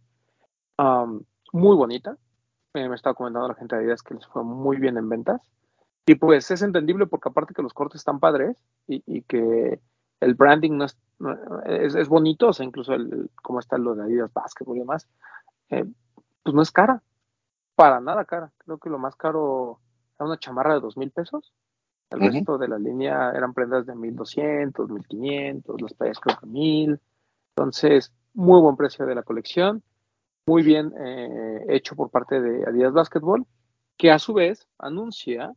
[0.79, 2.17] Um, muy bonita.
[2.75, 5.41] Eh, me estaba comentando la gente de Adidas que les fue muy bien en ventas.
[6.07, 8.57] Y pues es entendible porque aparte que los cortes están padres
[8.89, 9.81] y, y que
[10.21, 13.79] el branding no es, no- es, es bonito, o sea, incluso el, el- cómo está
[13.79, 15.07] lo de Adidas Basketball y demás,
[15.71, 15.85] eh,
[16.43, 17.03] pues no es cara.
[17.75, 18.53] Para nada cara.
[18.59, 19.81] Creo que lo más caro
[20.19, 21.53] era una chamarra de dos mil pesos.
[22.11, 27.01] El resto de la línea eran prendas de 1200, 1500, las playas creo que 1000.
[27.57, 29.83] Entonces, muy buen precio de la colección
[30.46, 33.46] muy bien eh, hecho por parte de Adidas Basketball,
[33.96, 35.52] que a su vez anuncia,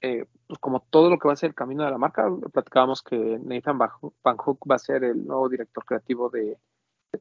[0.00, 3.02] eh, pues como todo lo que va a ser el camino de la marca, platicábamos
[3.02, 3.90] que Nathan Van
[4.36, 6.56] Hook- va a ser el nuevo director creativo de,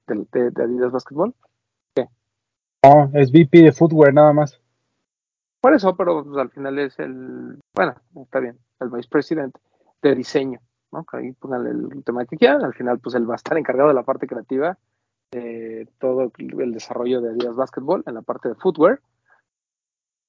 [0.08, 1.34] de- de- de Adidas Basketball,
[2.82, 4.58] No, es VP de Footwear nada más.
[5.60, 9.60] Por eso, pero pues, al final es el, bueno, está bien, el vicepresidente
[10.02, 10.62] de diseño,
[10.93, 11.04] ¿no?
[11.04, 13.89] Que ahí pongan el tema que quieran, al final pues él va a estar encargado
[13.89, 14.78] de la parte creativa,
[15.32, 19.00] de todo el desarrollo de Adidas Basketball en la parte de footwear,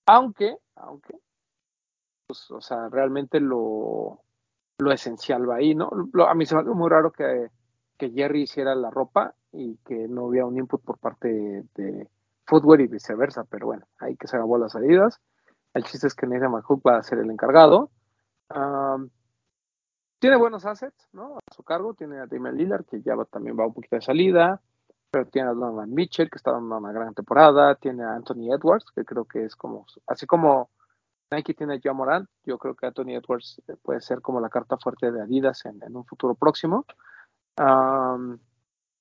[0.06, 1.18] aunque, aunque,
[2.26, 4.20] pues, o sea, realmente lo,
[4.78, 5.90] lo esencial va ahí, ¿no?
[6.28, 7.48] A mí se me hace muy raro que,
[7.96, 12.08] que Jerry hiciera la ropa y que no hubiera un input por parte de,
[12.46, 15.20] footwear y viceversa, pero bueno, hay que se acabó las salidas.
[15.72, 17.90] El chiste es que Nathan McHook va a ser el encargado.
[20.18, 21.36] Tiene buenos assets, ¿no?
[21.38, 21.94] A su cargo.
[21.94, 24.60] Tiene a Damian Lillard, que ya va- también va un poquito de salida.
[25.10, 27.74] Pero tiene a Donovan Mitchell, que está dando una gran temporada.
[27.74, 30.70] Tiene a Anthony Edwards, que creo que es como, así como
[31.30, 34.48] Nike tiene a John Morant, yo creo que Anthony Edwards eh, puede ser como la
[34.48, 36.84] carta fuerte de Adidas en, un futuro próximo.
[37.56, 38.38] Am,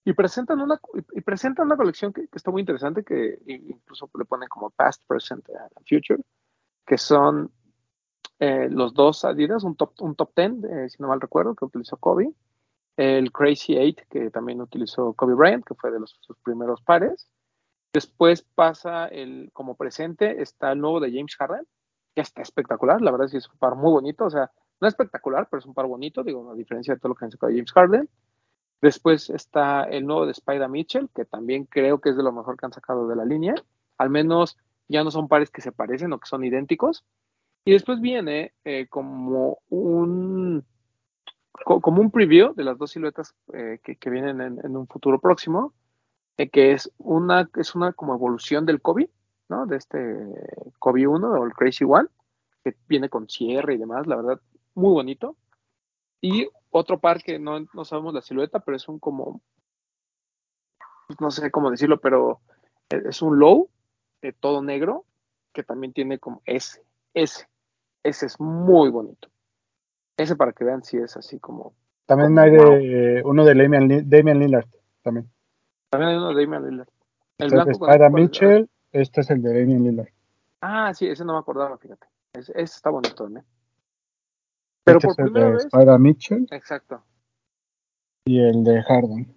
[0.05, 0.79] y presentan una
[1.11, 5.47] y presentan una colección que, está muy interesante, que incluso le ponen como past, present
[5.49, 6.23] and future,
[6.85, 7.51] que son
[8.39, 11.65] eh, los dos Adidas, un top, un top 10, eh, si no mal recuerdo, que
[11.65, 12.31] utilizó Kobe,
[12.99, 17.29] el Crazy 8, que también utilizó Kobe Bryant, que fue de los, sus primeros pares.
[17.93, 21.65] Después pasa el, como presente, está el nuevo de James Harden,
[22.13, 24.87] que está espectacular, la verdad es que es un par muy bonito, o sea, no
[24.89, 27.53] espectacular, pero es un par bonito, digo, a diferencia de todo lo que han sacado
[27.53, 28.09] James Harden.
[28.81, 32.57] Después está el nuevo de Spider Mitchell, que también creo que es de lo mejor
[32.57, 33.55] que han sacado de la línea.
[33.97, 34.57] Al menos
[34.89, 37.05] ya no son pares que se parecen o que son idénticos.
[37.63, 40.65] Y después viene eh, como un
[41.65, 45.73] como un preview de las dos siluetas eh, que, vienen en, un futuro próximo,
[46.37, 49.09] eh, que es una, es una como evolución del Kobe,
[49.49, 49.65] ¿no?
[49.65, 50.17] De este
[50.79, 52.07] Kobe 1 o el Crazy One,
[52.63, 54.41] que viene con cierre y demás, la verdad,
[54.75, 55.35] muy bonito.
[56.21, 59.41] Y otro par que no, no sabemos la silueta, pero es un como,
[61.19, 62.41] no sé cómo decirlo, pero
[62.89, 63.69] es es un low,
[64.21, 65.05] eh, todo negro,
[65.53, 67.47] que también tiene como ese, ese,
[68.03, 69.29] ese es muy bonito.
[70.19, 71.73] Ese para que vean si es así como,
[72.05, 74.67] También Como hay de, eh, uno de Damian, Li- Damian Lillard.
[75.01, 75.31] También.
[75.89, 76.89] también hay uno de Damian Lillard.
[77.37, 78.29] El blanco con Spider ¿cuál es?
[78.29, 78.69] Mitchell.
[78.91, 80.09] Este es el de Damian Lillard.
[80.61, 82.05] Ah, sí, ese no me acordaba, fíjate.
[82.33, 83.45] Ese, ese está bonito también.
[84.83, 87.03] Pero este por es el primera de vez, Mitchell exacto,
[88.25, 89.35] y el de Harden.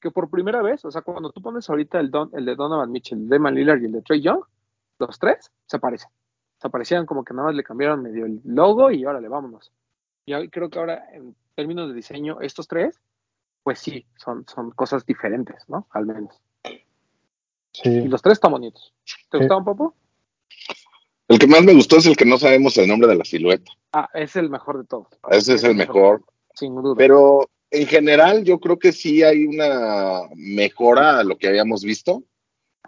[0.00, 2.90] que por primera vez, o sea, cuando tú pones ahorita el, Don, el de Donovan
[2.90, 4.42] Mitchell, el de Damian Lillard y el de Trey Young,
[4.98, 6.10] los tres se parecen.
[6.60, 9.72] Se parecían como que nada más le cambiaron medio el logo y órale, vámonos.
[10.26, 13.00] Y hoy creo que ahora, en términos de diseño, estos tres,
[13.62, 15.86] pues sí, son, son cosas diferentes, ¿no?
[15.90, 16.34] Al menos.
[16.64, 16.80] Y
[17.72, 18.08] Sí.
[18.08, 18.92] los tres están bonitos.
[19.30, 19.44] ¿Te Sí.
[19.44, 19.94] gustaban, Popo?
[21.28, 23.70] El que más me gustó es el que no sabemos el nombre de la silueta.
[23.92, 25.06] Ah, es el mejor de todos.
[25.30, 26.24] Ese es el mejor.
[26.54, 26.96] Sin duda.
[26.96, 32.24] Pero en general yo creo que sí hay una mejora a lo que habíamos visto.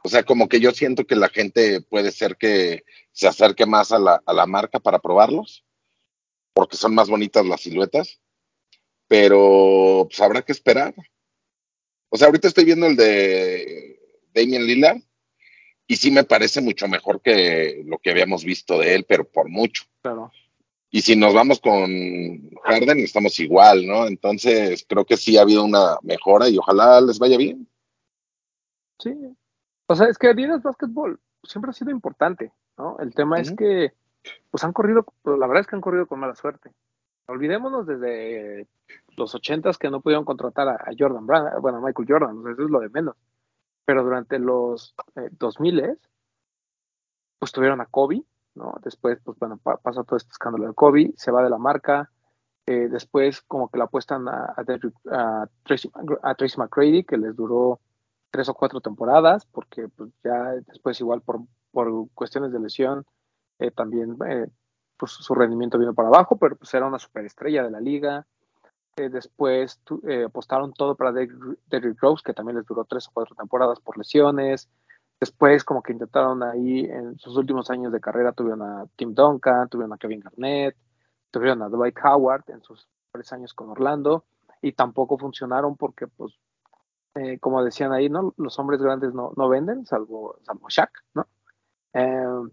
[0.04, 3.92] O sea, como que yo siento que la gente puede ser que se acerque más
[3.92, 5.64] a la, a la marca para probarlos,
[6.52, 8.20] porque son más bonitas las siluetas.
[9.08, 10.94] Pero pues habrá que esperar.
[12.08, 13.98] O sea, ahorita estoy viendo el de
[14.34, 14.98] Damian Lillard
[15.86, 19.48] y sí me parece mucho mejor que lo que habíamos visto de él, pero por
[19.48, 19.84] mucho.
[20.02, 20.32] Claro.
[20.90, 24.06] Y si nos vamos con Harden, estamos igual, ¿no?
[24.06, 27.66] Entonces, creo que sí ha habido una mejora y ojalá les vaya bien.
[28.98, 29.14] Sí.
[29.92, 32.98] O sea, es que Adidas Basketball siempre ha sido importante, ¿no?
[32.98, 33.92] El tema es que,
[34.50, 36.70] pues han corrido, pues, la verdad es que han corrido con mala suerte.
[37.26, 38.66] Olvidémonos desde
[39.16, 42.42] los ochentas que no pudieron contratar a, a Jordan Brand, bueno, a Michael Jordan, o
[42.42, 43.16] sea, eso es lo de menos.
[43.84, 45.98] Pero durante los eh, 2000
[47.38, 48.22] pues tuvieron a Kobe,
[48.54, 48.74] ¿no?
[48.82, 52.10] Después, pues bueno, pa- pasa todo este escándalo de Kobe, se va de la marca,
[52.66, 55.90] eh, después como que la apuestan a, a, Derrick- a Tracy,
[56.22, 57.80] a Tracy McGrady, que les duró
[58.32, 63.04] tres o cuatro temporadas, porque pues, ya después igual por, por cuestiones de lesión,
[63.60, 64.48] eh, también eh,
[64.96, 68.26] pues, su rendimiento vino para abajo, pero pues era una superestrella de la liga.
[68.96, 73.36] Eh, después tu- apostaron todo para Derrick Rose, que también les duró tres o cuatro
[73.36, 74.68] temporadas por lesiones.
[75.20, 79.68] Después como que intentaron ahí, en sus últimos años de carrera, tuvieron a Tim Duncan,
[79.68, 80.74] tuvieron a Kevin Garnett,
[81.30, 84.24] tuvieron a Dwight Howard en sus tres años con Orlando,
[84.62, 86.32] y tampoco funcionaron porque pues
[87.14, 88.34] eh, como decían ahí, ¿no?
[88.36, 91.26] Los hombres grandes no, no venden, salvo, salvo Shaq, ¿no?
[91.92, 92.50] Eh,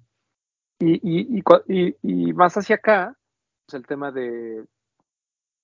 [0.80, 3.17] y, y, y, más hacia acá,
[3.65, 4.65] pues el tema de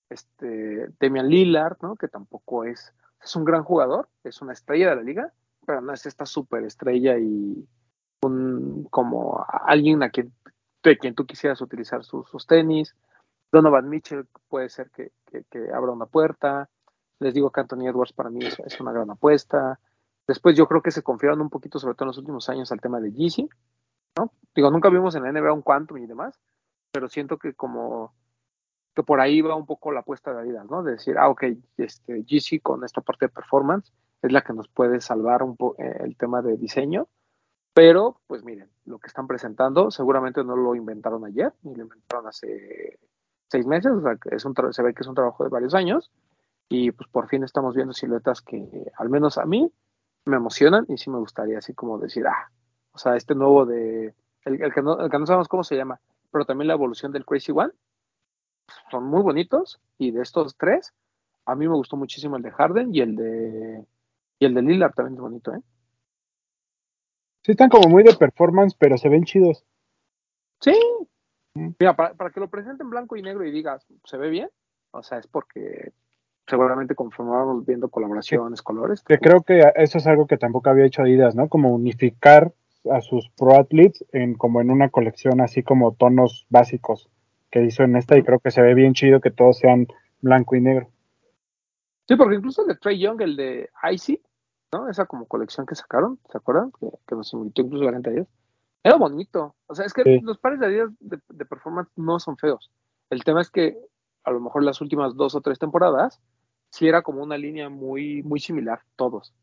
[0.10, 1.96] este Damian Lillard, ¿no?
[1.96, 5.34] Que tampoco es, es un gran jugador, es una estrella de la liga,
[5.66, 7.68] pero no es esta superestrella y
[8.22, 10.34] un como alguien a quien
[10.84, 12.96] de quien tú quisieras utilizar sus, sus tenis.
[13.52, 16.70] Donovan Mitchell puede ser que, que abra una puerta.
[17.19, 19.80] Les digo que Anthony Edwards para mí es, una gran apuesta.
[20.28, 22.82] Después yo creo que se confiaron un poquito, sobre todo en los últimos años, al
[22.82, 23.47] tema de Yeezy,
[24.17, 24.32] ¿no?
[24.54, 26.39] Digo, nunca vimos en la NBA un Quantum y demás,
[26.91, 28.13] pero siento que como
[28.95, 30.82] que por ahí va un poco la apuesta de Adidas, ¿no?
[30.82, 31.43] De decir, ah, ok,
[31.78, 32.23] este,
[32.62, 36.41] con esta parte de performance es la que nos puede salvar un poco el tema
[36.41, 37.08] de diseño,
[37.73, 42.25] pero pues miren, lo que están presentando seguramente no lo inventaron ayer, ni lo inventaron
[42.25, 42.99] hace
[43.49, 46.10] seis meses, o sea, es un se ve que es un trabajo de varios años,
[46.69, 49.71] y pues por fin estamos viendo siluetas que al menos a mí
[50.25, 52.51] me emocionan y sí me gustaría así como decir, ah,
[52.91, 55.99] o sea, este nuevo de, el, que, no, el que no sabemos cómo se llama,
[56.32, 57.71] pero también la evolución del Crazy One,
[58.89, 60.93] son muy bonitos y de estos tres,
[61.45, 63.86] a mí me gustó muchísimo el de Harden y el de
[64.39, 65.62] y el de Lillard también es bonito, ¿eh?
[67.43, 69.63] Sí, están como muy de performance, pero se ven chidos.
[70.60, 70.73] Sí.
[71.54, 74.49] Mira, para, para que lo presenten blanco y negro y digas, ¿se ve bien?
[74.91, 75.93] O sea, es porque
[76.48, 79.02] seguramente conforme vamos viendo colaboraciones, colores.
[79.04, 81.50] Que creo que eso es algo que tampoco había hecho Adidas, ¿no?
[81.50, 82.54] Como unificar
[82.92, 87.10] a sus pro athletes en como en una colección así como tonos básicos
[87.50, 89.88] que hizo en esta y creo que se ve bien chido que todos sean
[90.22, 90.90] blanco y negro.
[92.08, 94.22] Sí, porque incluso el de Trey Young, el de Icy,
[94.72, 94.88] ¿no?
[94.90, 96.72] Esa como colección que sacaron, ¿se acuerdan?
[96.80, 98.28] Que, nos invitó incluso la gente a ellos.
[98.84, 99.56] Era bonito.
[99.66, 102.72] O sea, es que los pares de Adidas de, de performance no son feos.
[103.10, 103.76] El tema es que
[104.24, 106.22] a lo mejor las últimas dos o tres temporadas
[106.76, 109.34] sí era como una línea muy, muy similar, todos.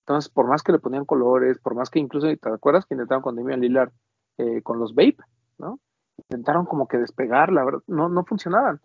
[0.00, 3.22] Entonces, por más que le ponían colores, por más que incluso, ¿te acuerdas que intentaron
[3.22, 3.92] con Damian Lillard
[4.36, 5.16] eh, con los Vape,
[5.56, 5.80] ¿no?
[6.18, 8.82] Intentaron como que despegar, la verdad, no, no funcionaban.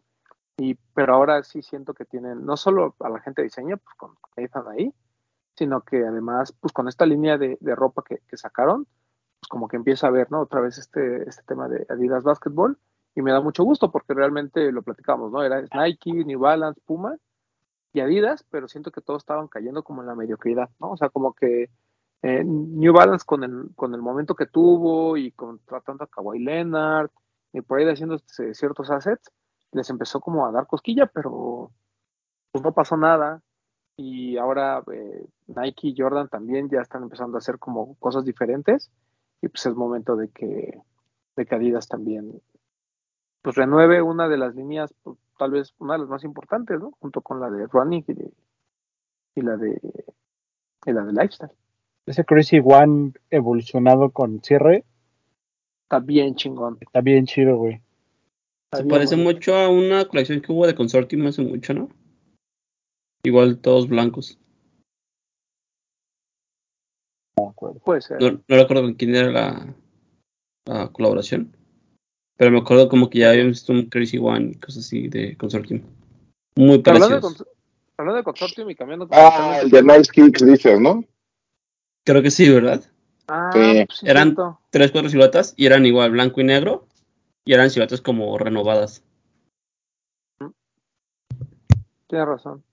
[0.57, 3.95] Y, pero ahora sí siento que tienen, no solo a la gente de diseño, pues
[3.97, 4.93] con, están ahí,
[5.57, 9.75] sino que además, pues con esta línea de, ropa que, que, sacaron, pues como que
[9.75, 10.39] empieza a ver, ¿no?
[10.39, 12.77] Otra vez este, este tema de Adidas Basketball,
[13.15, 15.43] y me da mucho gusto porque realmente lo platicamos, ¿no?
[15.43, 17.17] Era Nike, New Balance, Puma,
[17.93, 20.91] y Adidas, pero siento que todos estaban cayendo como en la mediocridad, ¿no?
[20.91, 21.69] O sea, como que
[22.21, 27.09] eh, New Balance con el, con el momento que tuvo y contratando a Kawhi Leonard
[27.53, 29.31] y por ahí haciendo ciertos assets,
[29.71, 31.71] les empezó como a dar cosquilla, pero
[32.51, 33.41] pues no pasó nada.
[33.97, 38.91] Y ahora eh, Nike y Jordan también ya están empezando a hacer como cosas diferentes
[39.41, 40.79] y pues es momento de que,
[41.35, 42.41] de que Adidas también
[43.41, 46.91] pues renueve una de las líneas pues, tal vez una de las más importantes, ¿no?
[46.99, 48.05] Junto con la de running
[49.33, 49.81] y, la de
[50.85, 51.49] y la de lifestyle.
[52.05, 54.85] Ese Crazy One evolucionado con cierre.
[55.85, 56.77] Está bien chingón.
[56.79, 57.81] Está bien chido, güey.
[58.71, 61.89] Se parece mucho a una colección que hubo de Consortium hace mucho, ¿no?
[63.23, 64.37] Igual todos blancos.
[67.35, 68.21] No Puede ser.
[68.21, 69.75] No, recuerdo con quién era la,
[70.67, 71.57] la colaboración.
[72.41, 75.83] Pero me acuerdo como que ya habíamos visto un Crazy One, cosas así de Consortium.
[76.55, 77.45] Muy parecidos.
[77.97, 79.07] Hablando de, Consortium y cambiando.
[79.11, 81.05] Ah, el de Nice Kicks dices, ¿no?
[82.03, 82.83] Creo que sí, ¿verdad?
[83.27, 83.85] Ah, sí.
[83.85, 84.35] Pues eran
[84.71, 86.87] tres, cuatro siluetas y eran igual blanco y negro
[87.45, 89.03] y eran siluetas como renovadas.
[92.07, 92.63] Tienes razón.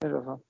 [0.00, 0.42] Tienes razón.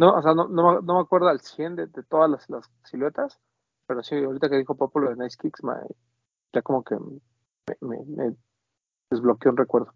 [0.00, 2.68] No, o sea, no, no, no me acuerdo al 100 de, de todas las, las
[2.82, 3.38] siluetas,
[3.86, 5.60] pero sí, ahorita que dijo Papo lo de Nice Kicks,
[6.52, 6.96] ya como que
[7.80, 8.34] me,
[9.10, 9.92] desbloqueó un recuerdo.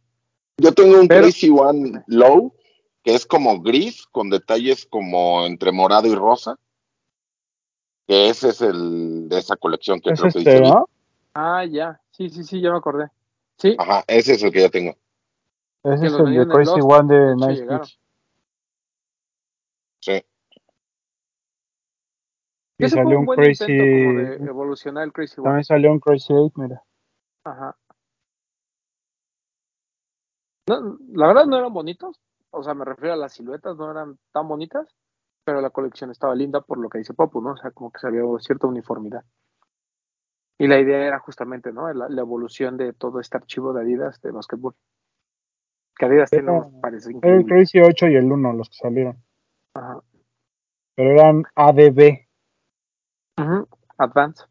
[0.58, 2.54] Yo tengo un Crazy One Low,
[3.02, 6.58] que es como gris, con detalles como entre morado y rosa.
[8.06, 10.74] Que ese es el de esa colección que creo que este, dice.
[11.34, 12.00] Ah, ya.
[12.10, 13.08] Sí, sí, sí, ya me acordé.
[13.58, 13.76] Sí.
[13.78, 14.96] Ajá, ese es el que yo tengo.
[15.84, 17.98] Ese es el de Crazy One de Nice Kicks.
[22.78, 23.64] Y salió un, buen Crazy.
[23.66, 25.42] Como de evolucionar el Crazy.
[25.42, 26.82] También salió un Crazy 8, mira.
[27.44, 27.76] Ajá.
[30.68, 32.20] No, la verdad no eran bonitos.
[32.50, 34.86] O sea, me refiero a las siluetas, no eran tan bonitas.
[35.44, 37.52] Pero la colección estaba linda por lo que dice Popu, ¿no?
[37.52, 39.24] O sea, como que salió cierta uniformidad.
[40.58, 41.92] Y la idea era justamente, ¿no?
[41.92, 44.74] La, evolución de todo este archivo de Adidas de básquetbol.
[45.96, 49.16] Que Adidas tiene, parece El Crazy 8 y el 1, los que salieron.
[49.74, 50.02] Ajá.
[50.94, 52.27] Pero eran ADB.
[53.98, 54.44] Advance.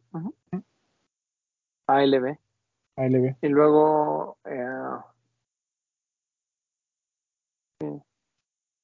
[1.87, 2.37] ALB.
[2.95, 3.35] ALB.
[3.41, 4.37] Y luego.
[4.45, 4.97] Eh,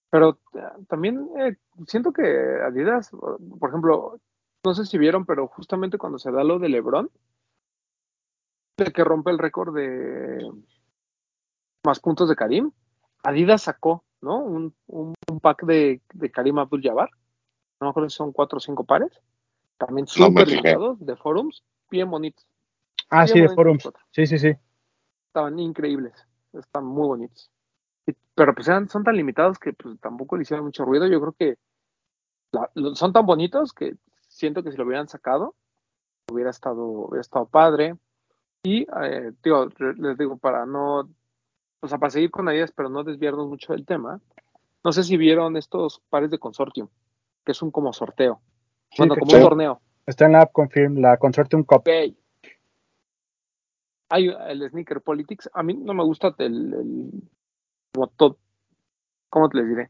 [0.09, 3.09] Pero eh, también eh, siento que Adidas,
[3.59, 4.19] por ejemplo,
[4.63, 7.09] no sé si vieron, pero justamente cuando se da lo de LeBron,
[8.77, 10.51] de que rompe el récord de
[11.85, 12.71] más puntos de Karim,
[13.23, 14.37] Adidas sacó, ¿no?
[14.39, 17.09] Un, un, pack de, de Karim Abdul-Jabbar.
[17.81, 19.19] No me acuerdo si son cuatro o cinco pares
[19.85, 22.45] también súper limitados de forums, bien bonitos.
[23.09, 23.89] Ah, sí, de forums.
[24.11, 24.55] Sí, sí, sí.
[25.27, 26.13] Estaban increíbles.
[26.53, 27.49] Están muy bonitos.
[28.05, 31.07] Y- Pero pues eran- son tan limitados que pues tampoco le hicieron mucho ruido.
[31.07, 31.57] Yo creo que
[32.51, 33.95] la- son tan bonitos que
[34.27, 35.55] siento que si lo hubieran sacado
[36.31, 37.95] hubiera estado, hubiera estado padre.
[38.63, 39.67] Y eh, digo,
[39.97, 41.09] les digo, para no,
[41.81, 44.21] o sea, para seguir con ideas, pero no desviarnos mucho del tema,
[44.83, 46.87] no sé si vieron estos pares de consortium,
[47.45, 48.41] que es un como sorteo.
[48.97, 49.81] Bueno, como un torneo.
[50.05, 51.79] Está en la app Confirm, la Consortium Cup.
[51.79, 51.89] Ok.
[54.09, 55.49] Hay el Sneaker Politics.
[55.53, 57.11] A mí no me gusta el, el
[57.93, 58.37] como todo,
[59.29, 59.89] ¿cómo te les diré?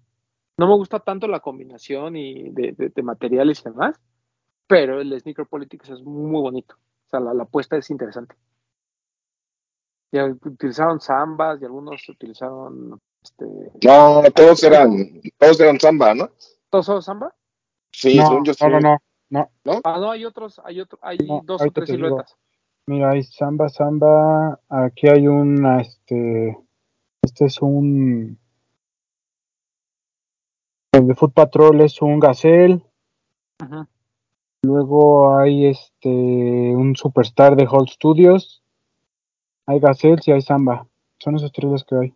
[0.58, 4.00] No me gusta tanto la combinación y de, de- de materiales y demás,
[4.68, 6.76] pero el Sneaker Politics es muy bonito.
[6.76, 8.36] O sea, la, la apuesta es interesante.
[10.12, 13.46] Ya utilizaron zambas y algunos utilizaron este
[13.84, 14.92] No, todos eran,
[15.40, 16.30] todos eran samba, ¿no?
[16.70, 17.34] ¿todos son zamba?
[17.94, 18.66] Sí, no, según yo sí.
[18.68, 18.98] no, no,
[19.30, 19.82] no, no.
[19.84, 22.36] Ah, no, hay otros, hay otro, hay No, dos o tres siluetas.
[22.88, 24.60] Mira, hay samba, samba.
[24.68, 26.58] Aquí hay una, este,
[27.22, 28.38] este es un,
[30.92, 32.84] el de Foot Patrol es un Gazelle.
[34.64, 38.64] Luego hay este, un Superstar de Hall Studios.
[39.66, 40.88] Hay Gazelles y hay samba.
[41.20, 42.10] Son esos tres los que hay.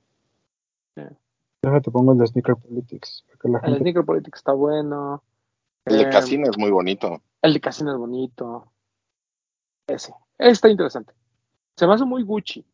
[0.96, 1.02] Sí.
[1.62, 3.26] Déjate pongo el de Sneaker Politics.
[3.44, 5.24] la El gente- Sneaker Politics está bueno.
[5.88, 7.22] El de Eh, Casino es muy bonito.
[7.42, 8.72] El de Casino es bonito.
[9.88, 10.14] Ese.
[10.38, 11.14] Está interesante.
[11.76, 12.66] Se me hace muy Gucci.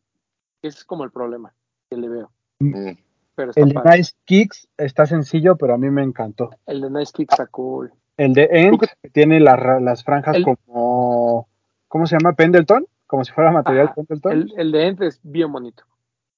[0.62, 1.54] Ese es como el problema
[1.90, 2.30] que le veo.
[2.60, 2.92] Mm.
[3.34, 3.82] Pero está El de.
[3.84, 6.50] Nice Kicks está sencillo, pero a mí me encantó.
[6.66, 7.92] El de Nice Kick está cool.
[8.16, 11.48] El de End ¿Tú que tiene las ra- las franjas El- como.
[11.88, 12.32] ¿Cómo se llama?
[12.34, 12.86] Pendleton.
[13.06, 13.94] Como si fuera material Ajá.
[13.94, 14.32] Pendleton.
[14.32, 15.84] El, el de Ent es bien bonito.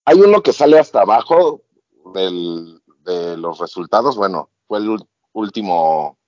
[0.04, 1.62] Hay uno que sale hasta abajo
[2.14, 4.16] del, de los resultados.
[4.16, 4.96] Bueno, fue el
[5.32, 6.18] último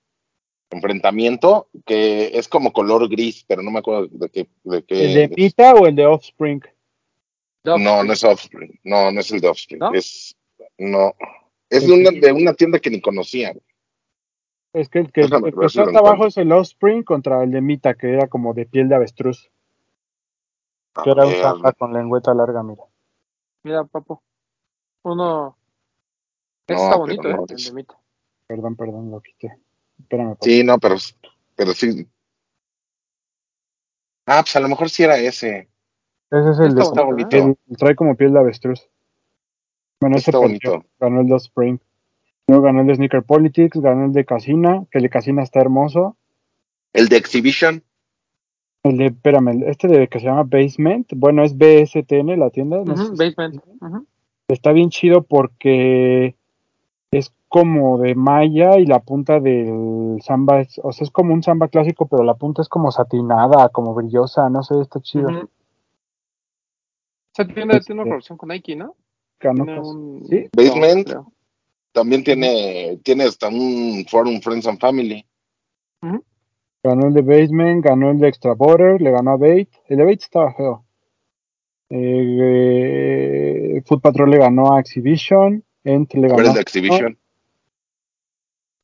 [0.69, 4.47] enfrentamiento que es como color gris, pero no me acuerdo de qué.
[4.63, 6.61] De qué ¿El de Mita o el de Offspring?
[7.63, 8.79] no, no es Offspring.
[8.83, 9.79] No, no es el de Offspring.
[9.79, 9.93] ¿No?
[9.93, 10.35] Es,
[10.77, 11.13] no,
[11.69, 13.53] es de una, de una tienda que ni conocía.
[14.73, 17.51] Es que el que, Déjame el que si está abajo es el Offspring contra el
[17.51, 19.49] de Mita, que era como de piel de avestruz.
[20.93, 22.83] A Que era un samba con lengüeta larga, mira.
[23.63, 24.21] Mira, papo.
[25.03, 25.57] Uno.
[26.67, 27.45] No, está bonito, no, ¿eh?
[27.49, 27.99] El de Mita.
[28.47, 29.57] Perdón, perdón, lo quité.
[29.99, 30.35] Espérame.
[30.41, 30.95] Sí, no, pero,
[31.55, 32.07] pero sí.
[34.25, 35.69] Ah, pues a lo mejor sí era ese.
[36.31, 38.87] Ese es el de Está bonito, trae como piel de avestruz.
[39.99, 40.89] Bueno, ese Está perdió, bonito.
[40.99, 41.79] ganó el de Offspring.
[42.47, 45.59] Luego ganó el de Sneaker Politics, ganó el de Casina, que el de Casina está
[45.59, 46.17] hermoso.
[46.93, 47.83] El de Exhibition.
[48.83, 52.81] El de, espérame, este de que se llama Basement, bueno, es BSTN la tienda.
[52.83, 54.05] no.
[54.47, 56.35] Está bien chido porque
[57.49, 61.67] como de malla y la punta del samba es, o sea, es como un samba
[61.67, 65.27] clásico, pero la punta es como satinada, como brillosa, no sé, está chido.
[65.27, 65.49] O
[67.33, 68.95] sea, tiene, Este- tiene una colaboración con Nike, ¿no?
[69.39, 70.25] Ganó Tiene un.
[70.29, 70.47] ¿Sí?
[70.55, 71.09] Basement.
[71.91, 75.25] También tiene, tiene hasta un forum Friends and Family.
[76.83, 79.69] Ganó el de Basement, ganó el de Extra Border, le ganó a Bait.
[79.87, 80.85] El de Bait estaba feo.
[81.89, 82.37] Eh,
[83.77, 85.63] eh, Foot Patrol le ganó a Exhibition.
[85.83, 87.17] Ent le ganó de Exhibition.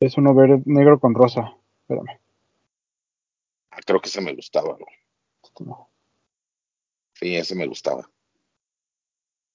[0.06, 1.58] Es uno verde, negro con rosa.
[1.82, 2.20] Espérame.
[3.72, 4.78] Ah, creo que ese me gustaba.
[4.80, 4.86] ¿no?
[5.43, 5.89] este no.
[7.14, 8.08] Sí, ese me gustaba.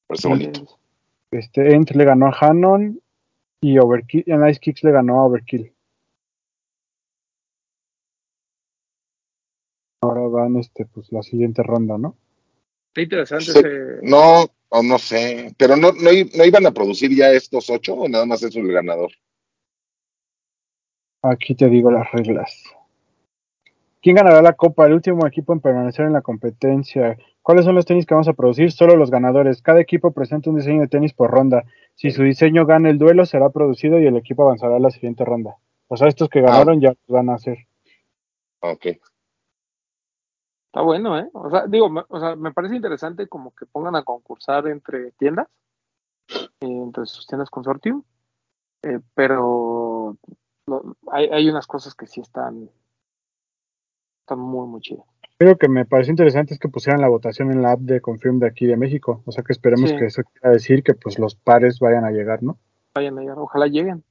[0.09, 0.28] Parece Sí.
[0.28, 0.78] bonito.
[1.30, 3.01] Este Ent le ganó a Hanon
[3.61, 5.72] y Overkill, en Ice Kicks le ganó a Overkill.
[10.03, 12.16] Ahora van este, pues la siguiente ronda, ¿no?
[12.88, 13.59] Está interesante Sí.
[13.59, 13.98] ese.
[14.03, 15.55] No, o no sé.
[15.57, 18.66] Pero no, no, no iban a producir ya estos ocho o nada más es el
[18.72, 19.12] ganador.
[21.22, 22.64] Aquí te digo las reglas.
[24.02, 24.86] ¿Quién ganará la copa?
[24.86, 27.18] El último equipo en permanecer en la competencia.
[27.42, 28.72] ¿Cuáles son los tenis que vamos a producir?
[28.72, 29.60] Solo los ganadores.
[29.60, 31.64] Cada equipo presenta un diseño de tenis por ronda.
[31.96, 35.24] Si su diseño gana el duelo, será producido y el equipo avanzará a la siguiente
[35.24, 35.56] ronda.
[35.88, 37.58] O sea, estos que ganaron ya los van a hacer.
[38.60, 38.86] Ok.
[38.86, 41.28] Está bueno, ¿eh?
[41.34, 45.10] O sea, digo, me, o sea, me parece interesante como que pongan a concursar entre
[45.12, 45.48] tiendas,
[46.60, 48.04] entre sus tiendas consortium,
[48.82, 50.16] eh, pero
[50.70, 52.70] no, hay, hay unas cosas que sí están,
[54.20, 55.04] están muy, muy chidas.
[55.36, 58.38] Pero que me pareció interesante es que pusieran la votación en la app de Confirm
[58.38, 59.22] de aquí de México.
[59.24, 59.96] O sea que esperemos Sí.
[59.96, 62.58] que eso quiera decir que pues los pares vayan a llegar, ¿no?
[62.94, 64.04] Vayan allá, ojalá lleguen.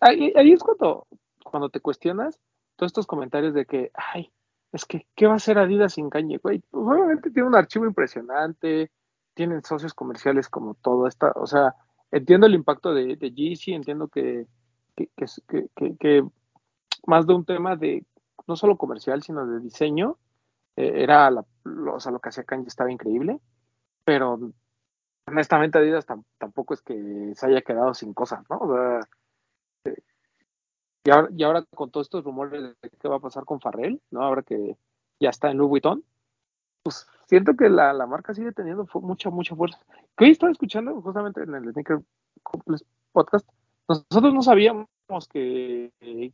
[0.00, 1.06] Ahí, es cuando,
[1.44, 2.40] cuando te cuestionas
[2.76, 4.30] todos estos comentarios de que, ay,
[4.72, 6.38] es que, ¿qué va a hacer Adidas sin Kanye?
[6.38, 8.90] Güey, obviamente tiene un archivo impresionante,
[9.34, 11.74] tienen socios comerciales como todo esta, o sea,
[12.10, 14.46] entiendo el impacto de, de Yeezy, entiendo que,
[14.96, 16.24] que, que, que- que-
[17.06, 18.04] más de un tema de,
[18.48, 20.16] no solo comercial, sino de diseño,
[20.76, 23.40] eh, era, la, lo, o sea, lo que hacía Kanye estaba increíble,
[24.04, 24.38] pero
[25.28, 28.58] honestamente Adidas tam- tampoco es que se haya quedado sin cosas, ¿no?
[28.58, 29.00] O sea,
[29.84, 30.02] eh,
[31.04, 34.00] y, ahora, y ahora con todos estos rumores de qué va a pasar con Farrell,
[34.10, 34.22] ¿no?
[34.22, 34.76] Ahora que
[35.20, 36.04] ya está en Louis Vuitton,
[36.82, 39.78] pues siento que la, la marca sigue teniendo mucha, mucha fuerza.
[40.16, 42.00] Que hoy estaba escuchando justamente en el Sneaker
[43.12, 43.48] Podcast,
[43.88, 44.88] nosotros no sabíamos
[45.30, 46.32] que eh,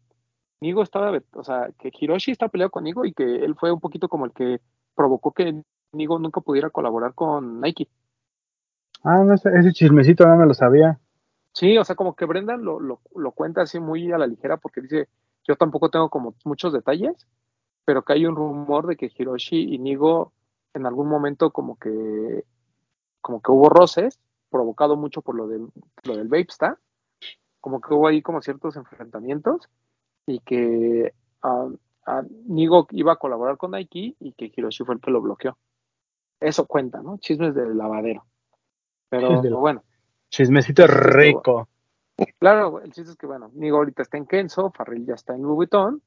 [0.60, 3.80] Nigo estaba, o sea, que Hiroshi está peleado con Nigo y que él fue un
[3.80, 4.60] poquito como el que
[4.94, 7.88] provocó que Nigo nunca pudiera colaborar con Nike.
[9.04, 10.98] Ah, no sé, ese chismecito no me lo sabía.
[11.52, 14.56] Sí, o sea, como que Brendan lo, lo, lo cuenta así muy a la ligera
[14.56, 15.08] porque dice,
[15.44, 17.26] yo tampoco tengo como muchos detalles,
[17.84, 20.32] pero que hay un rumor de que Hiroshi y Nigo
[20.72, 22.44] en algún momento como que
[23.20, 24.18] como que hubo roces,
[24.50, 25.68] provocado mucho por lo del,
[26.04, 26.78] lo del Vapestar,
[27.62, 29.70] como que hubo ahí como ciertos enfrentamientos
[30.26, 31.68] y que ah,
[32.46, 35.56] Nigo iba a colaborar con Nike y que Hiroshi fue el que lo bloqueó.
[36.40, 37.16] Eso cuenta, ¿no?
[37.18, 38.26] Chismes del lavadero.
[39.08, 39.82] Pero Del- bueno,
[40.28, 41.68] Chismecito rico.
[42.38, 45.42] Claro, el chiste es que, bueno, Nigo ahorita está en Kenzo, Farrell ya está en
[45.42, 46.02] Louis Vuitton,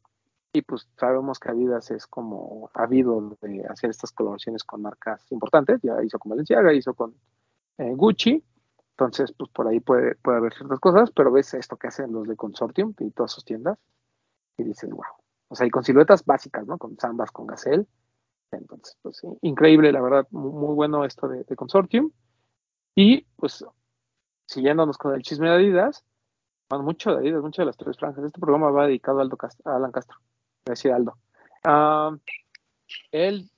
[0.54, 5.80] y pues sabemos que Adidas es como habido de hacer estas colaboraciones con marcas importantes,
[5.82, 7.14] ya hizo con Balenciaga, hizo con
[7.78, 8.44] eh, Gucci,
[8.98, 12.28] entonces pues por ahí puede, puede haber ciertas cosas, pero ves esto que hacen los
[12.28, 13.78] de Consortium y todas sus tiendas,
[14.58, 15.04] y dices, wow,
[15.50, 16.78] o sea, y con siluetas básicas, ¿no?
[16.78, 17.86] Con Zambas, con Gazelle,
[18.52, 22.12] entonces, pues increíble, la verdad, muy, bueno esto de, Consortium,
[22.96, 23.66] y pues
[24.46, 26.06] siguiéndonos con el chisme de Adidas,
[26.70, 28.24] bueno, mucho de Adidas, mucho de las tres franjas.
[28.24, 30.18] Este programa va dedicado a, Aldo Cast- a Alan Castro,
[30.66, 31.18] decir Aldo.
[31.64, 32.16] Ah,
[33.12, 33.50] él,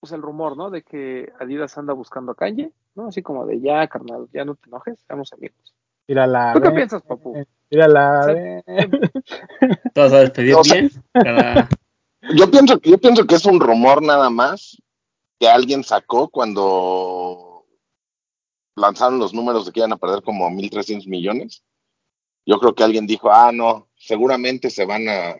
[0.00, 0.70] pues el rumor, ¿no?
[0.70, 3.08] De que Adidas anda buscando a Kanye, ¿no?
[3.08, 5.74] Así como de ya, carnal, ya no te enojes, seamos amigos.
[6.08, 7.46] Mírala, ¿Tú qué piensas, papu?
[7.70, 8.62] Mírala, O sea, ven.
[9.94, 10.90] ¿Te vas a despedir bien?
[11.12, 11.68] Cada...
[12.34, 14.82] Yo pienso, yo pienso que es un rumor nada más
[15.38, 17.64] que alguien sacó cuando
[18.74, 21.62] lanzaron los números de que iban a perder como 1.300 millones.
[22.44, 25.36] Yo creo que alguien dijo, ah, no, seguramente se van a,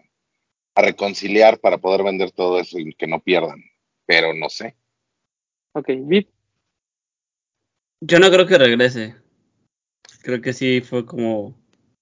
[0.76, 3.64] a reconciliar para poder vender todo eso y que no pierdan.
[4.04, 4.76] Pero no sé.
[5.72, 6.28] Ok, Vic,
[8.00, 9.14] Yo no creo que regrese.
[10.22, 11.56] Creo que sí fue como,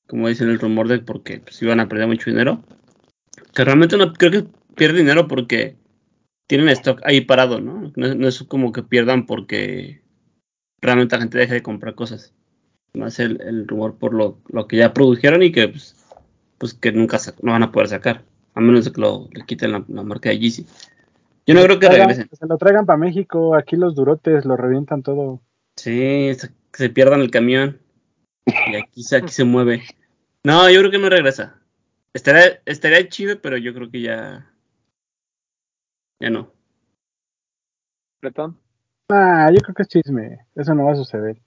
[0.06, 2.62] como dicen el rumor de porque pues, iban a perder mucho dinero.
[3.54, 5.76] Que realmente no creo que pierde dinero porque
[6.46, 7.92] tienen stock ahí parado, ¿no?
[7.96, 10.02] No, no es como que pierdan porque
[10.80, 12.34] realmente la gente deja de comprar cosas.
[12.94, 15.96] Más el, el rumor por lo, lo que ya produjeron y que pues,
[16.58, 18.24] pues que nunca no van a poder sacar.
[18.54, 20.66] A menos de que lo, le quiten la, la marca de Yeezy.
[21.46, 22.28] Yo no creo que regresen.
[22.28, 23.54] que se lo traigan para México.
[23.54, 25.40] Aquí los durotes lo revientan todo.
[25.76, 27.80] Sí, se, que se pierdan el camión.
[28.46, 29.82] Y aquí se, aquí se mueve.
[30.44, 31.60] No, yo creo que no regresa.
[32.12, 34.52] Estaría, estaría chido, pero yo creo que ya.
[36.20, 36.52] Ya no.
[38.20, 38.58] Bretón,
[39.08, 40.46] Ah, yo creo que es chisme.
[40.54, 41.40] Eso no va a suceder.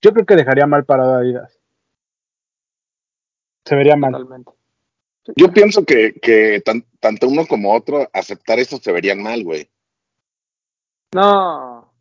[0.00, 1.58] Yo creo que dejaría mal parado a Adidas.
[3.66, 4.12] Se vería mal.
[4.12, 4.52] totalmente.
[5.34, 9.68] Yo pienso que, que tan- tanto uno como otro aceptar esto se verían mal, güey.
[11.12, 11.92] No.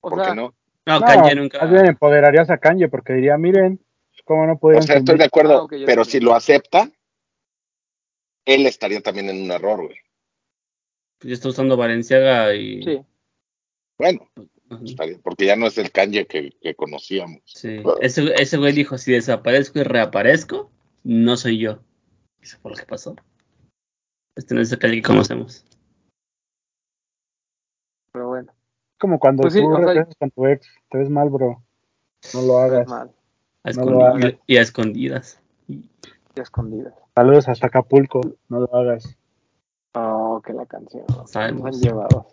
[0.00, 0.54] O ¿Por sea, qué no?
[0.88, 1.60] No, No, Kanye nunca.
[1.60, 3.78] más bien empoderarías a Kanye porque diría, miren,
[4.24, 6.90] cómo no O pudieron sea, estoy de acuerdo, Ah, pero si lo acepta,
[8.46, 9.96] él estaría también en un error, güey.
[11.22, 12.82] Ya está usando Valenciaga y.
[12.82, 13.00] sí.
[13.98, 14.28] Bueno,
[14.84, 17.42] estaría- porque ya no es el Kanye que, que conocíamos.
[17.46, 17.82] Sí.
[18.00, 20.70] Ese, ese güey dijo: si desaparezco y reaparezco,
[21.04, 21.80] no soy yo.
[22.40, 23.16] Eso fue lo que pasó.
[24.36, 25.64] Este no es el Kanye que conocemos.
[28.12, 28.52] Pero bueno,
[28.98, 31.62] Como cuando Pues sí, tú o sea- regresas con tu ex, te ves mal, bro.
[32.34, 32.88] No lo hagas.
[32.88, 33.10] mal,
[33.64, 34.40] A No lo escondi- hagas.
[34.46, 35.40] y a escondidas.
[37.14, 39.16] Saludos hasta Acapulco, no lo hagas.
[39.94, 41.04] Oh, que la canción.
[41.08, 42.26] Nos han llevado.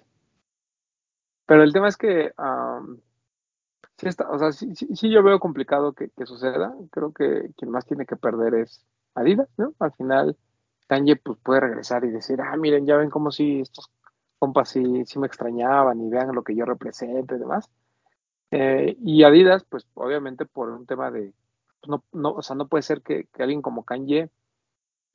[1.47, 2.31] Pero el tema es que
[3.97, 6.75] sí está, o sea, sí, sí, sí yo veo complicado que, que suceda.
[6.91, 8.83] Creo que quien más tiene que perder es
[9.15, 9.73] Adidas, ¿no?
[9.79, 10.35] Al final,
[10.87, 13.89] Kanye pues puede regresar y decir, ah, miren, ya ven como si estos
[14.45, 17.67] compas sí, sí me extrañaban y vean lo que yo represento y demás.
[18.51, 21.33] Eh, y Adidas, pues obviamente por un tema de,
[21.87, 24.29] no, no, o sea, no puede ser que, que alguien como Kanye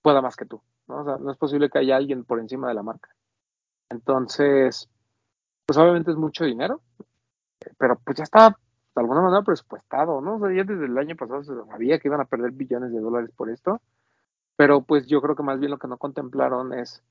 [0.02, 1.02] pueda más que tú, ¿no?
[1.02, 3.10] O sea, no es posible que haya alguien por encima de la marca.
[3.88, 4.88] Entonces,
[5.64, 6.80] pues obviamente es mucho dinero,
[7.78, 10.36] pero pues ya está de alguna manera presupuestado, ¿no?
[10.36, 12.98] O sea, ya desde el año pasado se sabía que iban a perder billones de
[12.98, 13.80] dólares por esto,
[14.56, 17.04] pero pues yo creo que más bien lo que no contemplaron es,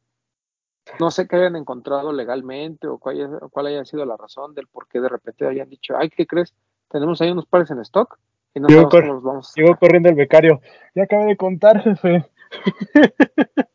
[1.00, 4.68] no sé qué hayan encontrado legalmente o cuál haya, cuál haya sido la razón del
[4.68, 6.54] por qué de repente hayan dicho, ay, ¿qué crees?
[6.90, 8.18] Tenemos ahí unos pares en stock
[8.54, 9.80] y no cor- los vamos a Llegó sacar".
[9.80, 10.62] corriendo el becario.
[10.96, 12.26] Ya acabé de contar, jefe.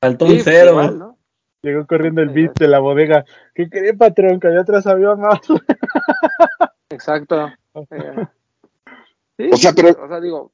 [0.00, 0.70] Faltó Sí, un pues cero.
[0.72, 1.18] igual, ¿no?
[1.62, 3.24] Llegó corriendo el beat de la bodega.
[3.54, 4.38] ¿Qué quería, patrón?
[4.38, 5.40] Que allá atrás había más.
[6.90, 7.50] Exacto.
[9.36, 10.52] Eh, sí, O sea, pero- o sea, digo,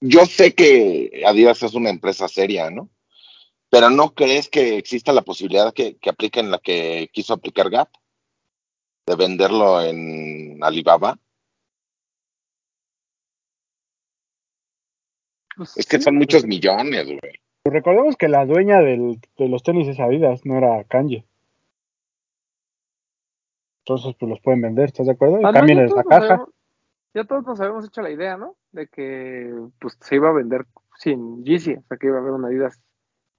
[0.00, 2.88] Yo sé que Adidas es una empresa seria, ¿no?
[3.72, 7.88] Pero ¿no crees que exista la posibilidad que, que apliquen la que quiso aplicar Gap?
[9.06, 11.18] De venderlo en Alibaba.
[15.56, 17.40] pues, Es que sí, son muchos millones, güey.
[17.62, 21.24] Pues recordemos que la dueña del- de los tenis es Adidas, no era Kanye.
[23.86, 25.36] Entonces, pues los pueden vender, ¿estás de acuerdo?
[25.40, 26.24] Y Además, cambien ya la caja.
[26.24, 26.48] habíamos,
[27.14, 28.54] ya todos nos habíamos hecho la idea, ¿no?
[28.72, 29.50] De que
[29.80, 30.66] pues se iba a vender
[30.98, 32.78] sin Yeezy, o sea que iba a haber una Adidas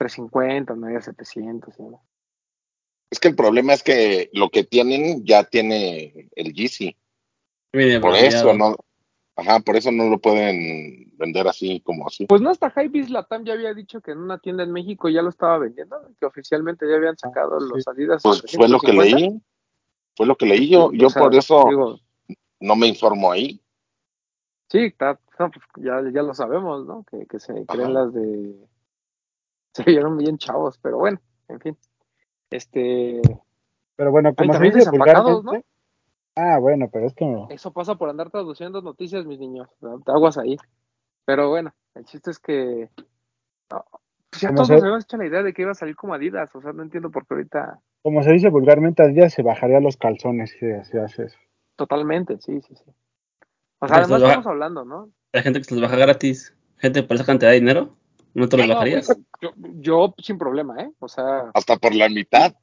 [0.04, 1.80] 350, una Adidas 700.
[1.80, 2.04] ¿no?
[3.10, 6.96] Es que el problema es que lo que tienen ya tiene el Yeezy.
[7.72, 8.76] Viene Por eso no,
[9.36, 12.26] ajá, por eso no lo pueden vender así como así.
[12.28, 15.22] Pues no hasta Hypebeast Latam ya había dicho que en una tienda en México ya
[15.22, 17.68] lo estaba vendiendo, que oficialmente ya habían sacado sí.
[17.74, 18.22] los Adidas.
[18.24, 19.18] Pues fue lo que 350.
[19.18, 19.42] leí.
[20.16, 20.88] Fue lo que leí yo.
[20.88, 22.00] O Yo sea, por eso digo,
[22.60, 23.60] no me informo ahí.
[24.68, 27.04] sí, está- pues, ya, ya lo sabemos, ¿no?
[27.10, 27.66] Que, que se Ajá.
[27.68, 28.56] creen las de...
[29.84, 31.78] Se vieron bien chavos, pero bueno, en fin.
[32.50, 33.22] Este,
[33.96, 34.60] Pero bueno, como se
[34.92, 35.66] vulgarmente.
[36.36, 37.48] Ah, bueno, pero es que no.
[37.50, 39.70] Eso pasa por andar traduciendo noticias, mis niños.
[39.80, 40.58] Te aguas ahí.
[41.26, 42.90] Pero bueno, el chiste es que.
[43.72, 43.86] no,
[44.30, 46.14] pues ya todos se- nos habíamos hecho la idea de que iba a salir como
[46.16, 46.54] Adidas.
[46.56, 47.80] O sea, no entiendo por qué ahorita.
[48.02, 51.38] Como se dice vulgarmente, Adidas se bajaría los calzones si si hace eso.
[51.76, 52.92] Totalmente, sí, sí, sí.
[53.80, 55.10] O sea, además estamos hablando, ¿no?
[55.34, 56.56] Hay gente que se los baja gratis.
[56.78, 57.96] Gente por esa cantidad de dinero.
[58.34, 59.08] ¿No te No, bajarías?
[59.42, 60.92] yo, yo sin problema, ¿eh?
[61.00, 62.54] O sea, Hasta por la mitad.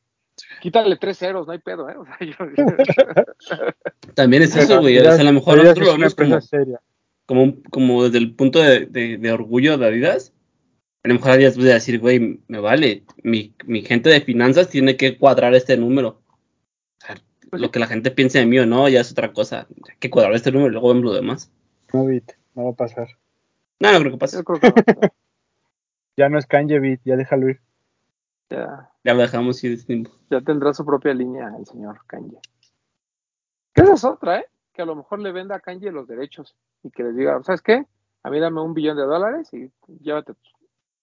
[0.60, 1.94] quítale tres ceros, no hay pedo, ¿eh?
[1.96, 2.34] O sea, yo.
[4.14, 4.98] También es eso, güey.
[4.98, 6.38] O sea, a lo mejor nosotros lo vemos como,
[7.26, 10.32] como, un- como desde el punto de, de- de orgullo de Adidas.
[11.04, 13.04] A lo mejor Adidas puede decir, güey, me vale.
[13.22, 16.20] Mi, mi gente de finanzas tiene que cuadrar este número.
[17.02, 17.16] O sea,
[17.48, 19.66] Pues lo que la gente piense de mí o no, ya es otra cosa.
[19.88, 21.50] Hay que cuadrar este número y luego vemos lo demás.
[21.92, 22.04] No,
[22.54, 23.08] no va a pasar.
[23.78, 24.36] No, no creo que pase.
[24.36, 24.74] yo creo que no.
[26.20, 27.62] Ya no es Kanye Bit, ya déjalo ir.
[28.50, 29.82] Ya, Ya lo dejamos ir.
[29.86, 30.10] tiempo.
[30.28, 32.38] ya tendrá su propia línea el señor Kanye.
[33.72, 34.46] Que esa es otra, ¿eh?
[34.74, 37.62] Que a lo mejor le venda a Kanye los derechos y que les diga, ¿sabes
[37.62, 37.86] qué?
[38.22, 40.52] A mí dame un billón de dólares y llévate tus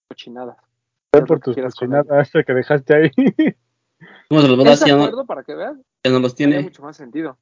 [0.06, 0.56] cochinadas.
[1.12, 3.10] Ven por que tus cochinadas que dejaste ahí.
[4.28, 6.62] ¿Cómo se los acuerdo, para que veas, ya no los tiene tiene?
[6.68, 7.36] mucho más sentido.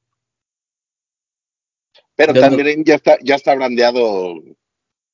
[2.15, 4.33] Pero Yo no- también ya está, ya está brandeado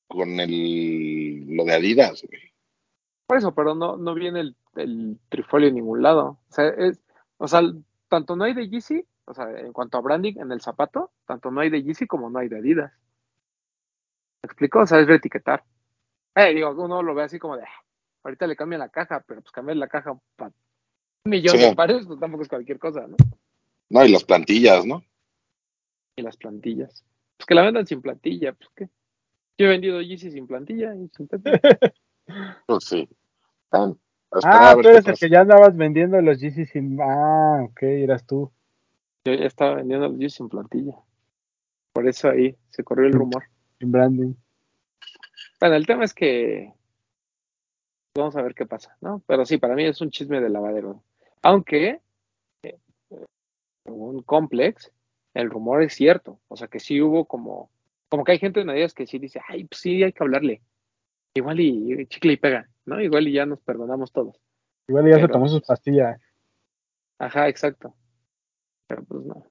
[0.08, 2.42] con el lo de Adidas, güey.
[3.28, 6.40] Por eso, pero no, no viene el, el trifolio en ningún lado.
[6.50, 7.00] O sea, es,
[7.38, 7.62] o sea,
[8.10, 11.50] tanto no hay de Yeezy, o sea, en cuanto a branding en el zapato, tanto
[11.52, 12.92] no hay de Yeezy como no hay de Adidas.
[14.44, 14.80] ¿Me explico?
[14.82, 15.64] O sea, es reetiquetar.
[16.36, 17.84] Eh, digo, uno lo ve así como de, "Ah,
[18.24, 20.52] ahorita le cambian la caja, pero pues cambiar la caja para
[21.26, 21.64] un millón Sí.
[21.64, 23.16] de pares, pues tampoco es cualquier cosa, ¿no?
[23.90, 25.02] No, y las plantillas, ¿no?
[26.18, 27.06] Y las plantillas.
[27.38, 28.90] Pues que la vendan sin plantilla, pues qué.
[29.58, 31.60] Yo he vendido Yeezy sin plantilla y sin plantilla.
[32.66, 33.10] Pues sí.
[33.70, 33.98] Tan,
[34.44, 37.00] Ah, tú eres el que ya andabas vendiendo los Yeezy sin.
[37.00, 38.52] Ah, ok, eras tú.
[39.26, 40.96] Yo ya estaba vendiendo los Yeezy sin plantilla.
[41.94, 43.44] Por eso ahí se corrió el rumor.
[43.80, 44.34] Sin branding.
[45.60, 46.74] Bueno, el tema es que
[48.16, 49.22] vamos a ver qué pasa, ¿no?
[49.28, 51.04] Pero sí, para mí es un chisme de lavadero.
[51.44, 52.02] Aunque,
[52.64, 52.80] eh,
[53.86, 54.92] según Complex,
[55.36, 56.40] el rumor es cierto.
[56.48, 57.70] O sea, que sí hubo como,
[58.10, 60.62] como que hay gente en Adidas que sí dice, ay, pues sí, hay que hablarle.
[61.36, 63.02] Igual y, y chicle y pega, ¿no?
[63.02, 64.40] Igual y ya nos perdonamos todos.
[64.88, 66.20] Igual ya se tomó sus pastillas.
[67.20, 67.96] Ajá, exacto.
[68.88, 69.46] Pero pues no.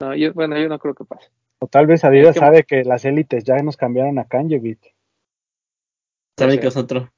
[0.00, 1.30] No, yo, bueno, yo no creo que pase.
[1.60, 4.80] O tal vez Adidas que- sabe que las élites ya nos cambiaron a Kanye Bit.
[6.38, 7.10] Saben que es otro.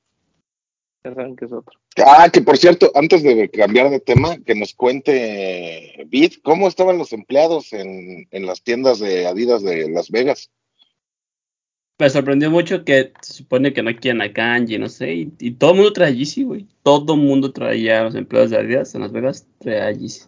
[1.05, 1.78] Ya saben que es otro.
[2.07, 6.97] Ah, que por cierto, antes de cambiar de tema, que nos cuente Bit, ¿cómo estaban
[6.99, 10.51] los empleados en, en las tiendas de Adidas de Las Vegas?
[12.01, 15.51] Me sorprendió mucho que se supone que no quieren a Kanji, no sé, y, y
[15.51, 16.66] todo el mundo trae Yeezy, güey.
[16.82, 20.22] Todo el mundo traía a los empleados de Adidas en Las Vegas, traía Yeezy.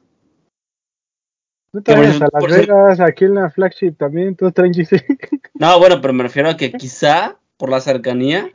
[1.72, 4.96] No Que por traes a Las Vegas, aquí en la flagship también, todos traen Yeezy.
[5.54, 8.54] No, bueno, pero me refiero a que quizá por la cercanía,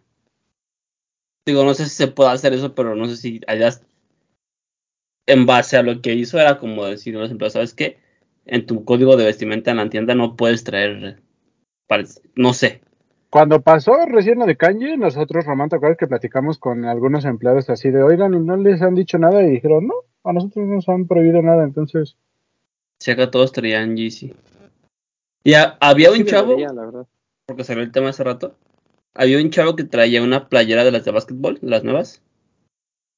[1.48, 3.82] digo, no sé si se puede hacer eso, pero no sé si Adidas,
[5.26, 7.98] en base a lo que hizo, era como decir a los empleados, ¿sabes qué?
[8.46, 11.20] En tu código de vestimenta en la tienda no puedes traer,
[12.36, 12.82] no sé,
[13.30, 17.70] Cuando pasó recién lo de Kanye, nosotros, Román, ¿te acuerdas que platicamos con algunos empleados
[17.70, 19.44] así de, oigan, y no les han dicho nada?
[19.44, 22.16] Y dijeron, no, a nosotros no nos han prohibido nada, entonces,
[23.00, 24.34] si acá todos traían Yeezy.
[25.44, 27.08] Y ha- había Sí un chavo, debería, la verdad.
[27.46, 28.56] porque salió el tema hace rato,
[29.14, 32.22] había un chavo que traía una playera de las de básquetbol, las nuevas,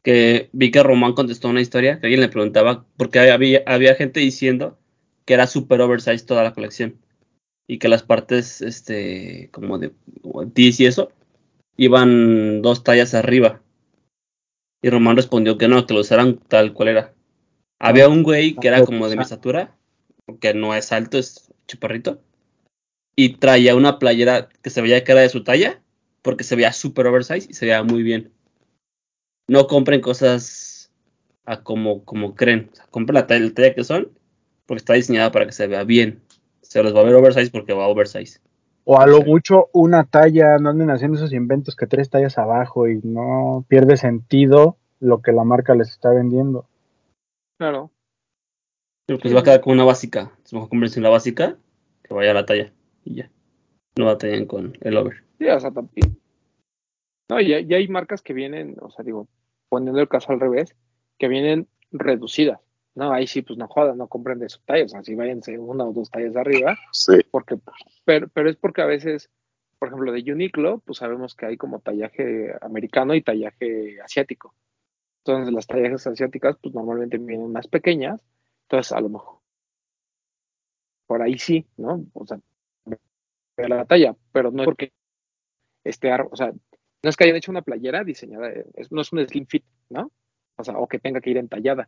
[0.03, 4.19] que vi que Román contestó una historia que alguien le preguntaba, porque había, había gente
[4.21, 4.77] diciendo
[5.25, 6.95] que era super oversized toda la colección
[7.69, 9.93] y que las partes, este, como de
[10.55, 11.11] tees y eso,
[11.77, 13.61] iban dos tallas arriba.
[14.81, 17.13] Y Román respondió que no, que lo usaran tal cual era.
[17.77, 19.77] Había un güey que era como de mi estatura,
[20.41, 22.19] que no es alto, es chuparrito,
[23.15, 25.79] y traía una playera que se veía que era de su talla,
[26.23, 28.31] porque se veía super oversized y se veía muy bien.
[29.47, 30.91] No compren cosas
[31.45, 32.71] a como, como creen.
[32.73, 34.09] O sea, compren la la talla que son,
[34.65, 36.23] porque está diseñada para que se vea bien.
[36.69, 38.39] Se los va a ver oversize porque va oversize.
[38.83, 42.87] O a lo mucho una talla, no anden haciendo esos inventos que tres tallas abajo
[42.87, 46.67] y no pierde sentido lo que la marca les está vendiendo.
[47.57, 47.91] Claro.
[49.05, 50.21] Pero pues va a quedar con una básica.
[50.21, 51.57] Entonces mejor comprense una básica
[52.03, 52.71] que vaya a la talla
[53.03, 53.31] y ya.
[53.97, 55.23] No batallen con el over.
[55.39, 56.19] Sí, o sea, también.
[57.29, 59.27] No, ya, ya hay marcas que vienen, o sea, digo,
[59.69, 60.75] poniendo el caso al revés,
[61.17, 62.59] que vienen reducidas.
[62.99, 65.57] No, ahí sí, pues no jodan, no compren de su talla, o sea, si váyanse
[65.57, 67.13] una o dos tallas arriba, Sí.
[67.31, 67.57] porque,
[68.03, 69.29] pero, pero es porque a veces,
[69.79, 74.53] por ejemplo, de Uniqlo, pues sabemos que hay como tallaje americano y tallaje asiático.
[75.23, 78.19] Entonces, las tallajes asiáticas, pues normalmente vienen más pequeñas,
[78.63, 79.39] entonces a lo mejor
[81.07, 82.03] por ahí sí, ¿no?
[82.13, 82.39] O sea,
[83.55, 84.91] la talla, pero no es porque
[85.85, 89.13] esté, ar- o sea, no es que hayan hecho una playera diseñada, es- no es
[89.13, 90.11] un slim fit, ¿no?
[90.57, 91.87] O sea, o que tenga que ir entallada.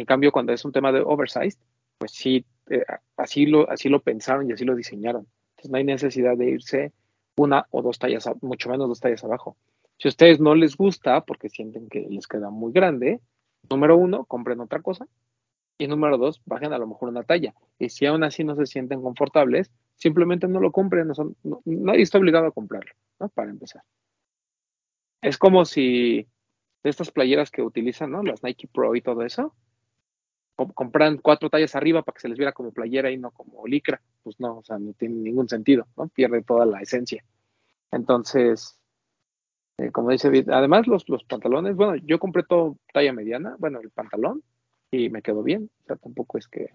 [0.00, 1.58] En cambio, cuando es un tema de oversized,
[1.98, 2.82] pues sí, eh,
[3.18, 5.26] así, lo, así lo pensaron y así lo diseñaron.
[5.50, 6.92] Entonces no hay necesidad de irse
[7.36, 9.58] una o dos tallas, mucho menos dos tallas abajo.
[9.98, 13.20] Si a ustedes no les gusta porque sienten que les queda muy grande,
[13.68, 15.06] número uno, compren otra cosa.
[15.76, 17.52] Y número dos, bajen a lo mejor una talla.
[17.78, 21.08] Y si aún así no se sienten confortables, simplemente no lo compren.
[21.08, 21.36] No son-
[21.66, 23.28] nadie está obligado a comprarlo, ¿no?
[23.28, 23.82] Para empezar.
[25.20, 26.26] Es como si
[26.82, 28.22] de estas playeras que utilizan, ¿no?
[28.22, 29.54] Las Nike Pro y todo eso,
[30.68, 34.00] compran cuatro tallas arriba para que se les viera como playera y no como licra.
[34.22, 36.08] Pues no, o sea, no tiene ningún sentido, ¿no?
[36.08, 37.24] Pierde toda la esencia.
[37.90, 38.78] Entonces,
[39.78, 43.90] eh, como dice además los, los pantalones, bueno, yo compré todo talla mediana, bueno, el
[43.90, 44.42] pantalón,
[44.90, 45.70] y me quedó bien.
[45.82, 46.68] O sea, tampoco es que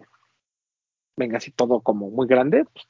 [1.16, 2.66] venga así todo como muy grande.
[2.66, 2.88] Pues.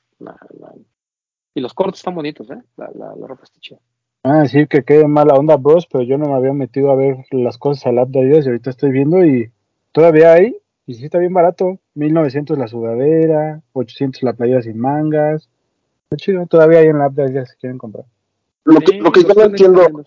[1.54, 2.62] Y los cortes están bonitos, ¿eh?
[2.78, 3.80] La, la, ropa está chida.
[4.24, 7.18] Ah, decir que quede mala onda, bros, pero yo no me había metido a ver
[7.32, 9.52] las cosas al app de Adidas y ahorita estoy viendo y
[9.92, 15.50] todavía hay, y sí está bien barato, 1900 la sudadera, 800 la playera sin mangas,
[16.04, 18.06] está chido, todavía hay en la app de Adidas si quieren comprar.
[18.64, 20.04] Lo que, Sí, lo que yo no entiendo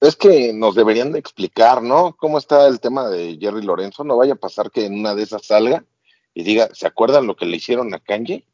[0.00, 2.14] es que nos deberían de explicar, ¿no?
[2.16, 4.04] ¿Cómo está el tema de Jerry Lorenzo?
[4.04, 5.84] No vaya a pasar que en una de esas salga
[6.34, 8.44] y diga, ¿se acuerdan lo que le hicieron a Kanye?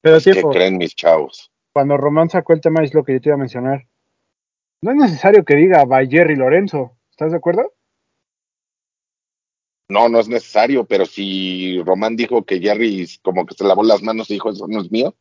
[0.00, 1.50] Pero Pues, ¿Qué creen mis chavos?
[1.72, 3.86] cuando Román sacó el tema es lo que yo te iba a mencionar.
[4.82, 7.72] No es necesario que diga by Jerry Lorenzo, ¿estás de acuerdo?
[9.90, 14.02] No, no es necesario, pero si Román dijo que Jerry como que se lavó las
[14.02, 15.14] manos y dijo, eso no es mío,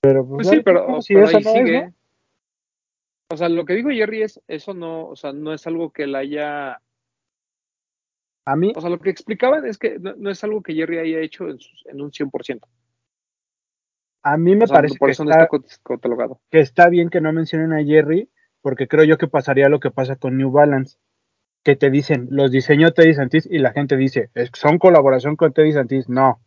[0.00, 1.82] Pero Pues dale, sí, pero, no, si pero esa ahí no es, sigue.
[1.86, 1.94] ¿no?
[3.30, 6.04] O sea, lo que dijo Jerry es, eso no, o sea, no es algo que
[6.04, 6.80] él haya,
[8.46, 10.98] A mí, o sea, lo que explicaban es que no, no es algo que Jerry
[10.98, 12.60] haya hecho en, sus- en un 100%.
[14.22, 15.48] a mí me O sea, parece por que eso no está,
[15.82, 16.40] catalogado.
[16.50, 18.30] que está bien que no mencionen a Jerry,
[18.60, 20.98] porque creo yo que pasaría lo que pasa con New Balance,
[21.64, 25.34] que te dicen, los diseñó Teddy Santis y la gente dice, "Es que son colaboración
[25.36, 26.08] con Teddy Santis.
[26.08, 26.40] No,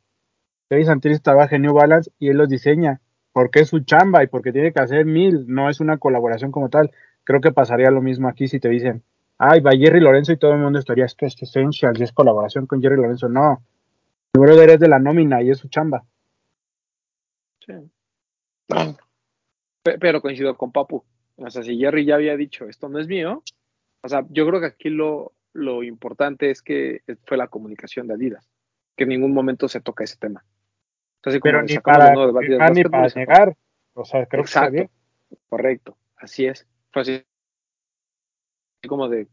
[0.69, 3.01] Teddy Santis trabaja en New Balance y él los diseña,
[3.33, 6.69] porque es su chamba y porque tiene que hacer mil, no es una colaboración como
[6.69, 6.91] tal.
[7.23, 9.03] Creo que pasaría lo mismo aquí si te dicen,
[9.37, 12.67] ay, va Jerry Lorenzo y todo el mundo estaría, esto es Essential y es colaboración
[12.67, 13.27] con Jerry Lorenzo.
[13.29, 13.61] No,
[14.33, 16.03] el brother es de la nómina y es su chamba.
[17.65, 17.73] Sí.
[19.83, 21.03] Pe- Pero coincido con Papu.
[21.37, 23.43] O sea, si Jerry ya había dicho esto no es mío,
[24.07, 28.13] o sea, yo creo que aquí lo, lo importante es que fue la comunicación de
[28.13, 28.49] Adidas,
[28.95, 30.45] que en ningún momento se toca ese tema.
[31.17, 33.21] Entonces, como Pero ni para de Adidas ni fue.
[33.21, 33.57] negar.
[33.95, 34.89] O sea, creo que está bien.
[35.49, 36.65] correcto, así es.
[36.93, 37.25] Fue así
[38.87, 39.27] como de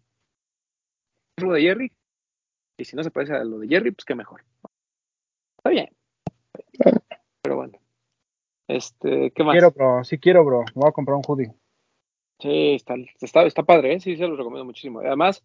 [1.36, 1.92] lo de Jerry,
[2.76, 4.44] y si no se parece a lo de Jerry, pues qué mejor.
[5.58, 5.88] Está bien.
[7.42, 7.78] Pero bueno.
[8.66, 9.52] Este, ¿qué más?
[9.52, 10.64] Quiero, bro, sí quiero, bro.
[10.74, 11.54] Voy a comprar un hoodie.
[12.40, 14.00] Sí, está, está, está padre, ¿eh?
[14.00, 15.00] sí, se lo recomiendo muchísimo.
[15.00, 15.44] Además,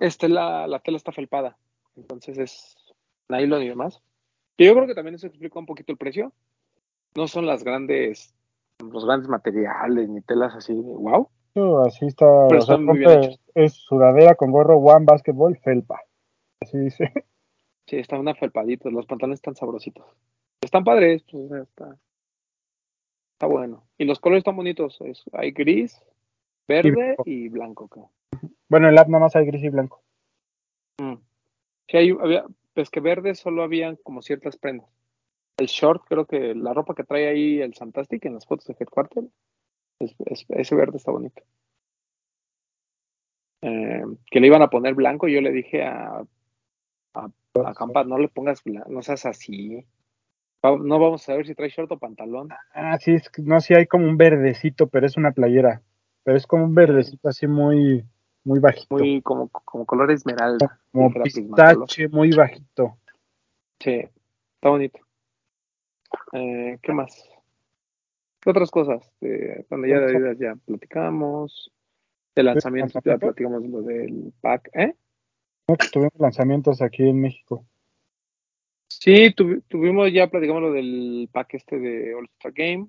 [0.00, 1.56] este, la, la tela está felpada,
[1.96, 2.76] entonces es
[3.28, 4.02] nylon y demás.
[4.56, 6.32] Y yo creo que también eso explica un poquito el precio.
[7.16, 8.34] No son las grandes,
[8.80, 11.28] los grandes materiales ni telas así, wow.
[11.54, 12.26] No, Así está.
[12.48, 13.40] Pero o sea, están muy bien hechos.
[13.54, 16.00] es sudadera con gorro One Basketball Felpa.
[16.60, 17.12] Así dice.
[17.86, 20.06] Sí, están una felpaditos, los pantalones están sabrositos.
[20.62, 21.98] Están padres, pues, o sea, está,
[23.34, 23.84] está bueno.
[23.98, 26.00] Y los colores están bonitos, es- hay gris,
[26.66, 27.22] Verde blanco.
[27.26, 28.10] y blanco.
[28.68, 30.02] Bueno, el app nada más hay gris y blanco.
[30.98, 31.14] Mm.
[31.88, 34.88] Sí, hay, había, pues que verde solo habían como ciertas prendas.
[35.56, 38.76] El short, creo que la ropa que trae ahí el Fantastic en las fotos de
[38.78, 39.24] Headquarter,
[40.00, 41.42] es- es- ese verde está bonito.
[43.62, 46.22] Eh, que le iban a poner blanco, yo le dije a,
[47.14, 47.30] a,
[47.64, 49.84] a Campa, no le pongas blanco, no seas así.
[50.64, 52.48] No vamos a ver si trae short o pantalón.
[52.72, 55.82] Ah, sí, es no, sí hay como un verdecito, pero es una playera.
[56.22, 58.02] Pero es como un verdecito así muy,
[58.44, 58.96] muy bajito.
[58.96, 60.80] Muy como, como color esmeralda.
[60.90, 62.96] como pistache muy bajito.
[63.78, 64.08] Sí,
[64.54, 65.00] está bonito.
[66.32, 67.28] Eh, ¿Qué más?
[68.40, 69.12] ¿Qué otras cosas?
[69.20, 71.70] Eh, bueno, ya de ya platicamos.
[72.34, 74.70] De lanzamiento ya platicamos lo del pack.
[74.72, 74.94] ¿Eh?
[75.68, 77.66] No, que tuvimos lanzamientos aquí en México.
[79.04, 82.86] Sí, tuvi- tuvimos ya platicamos lo del pack este de All Star Game.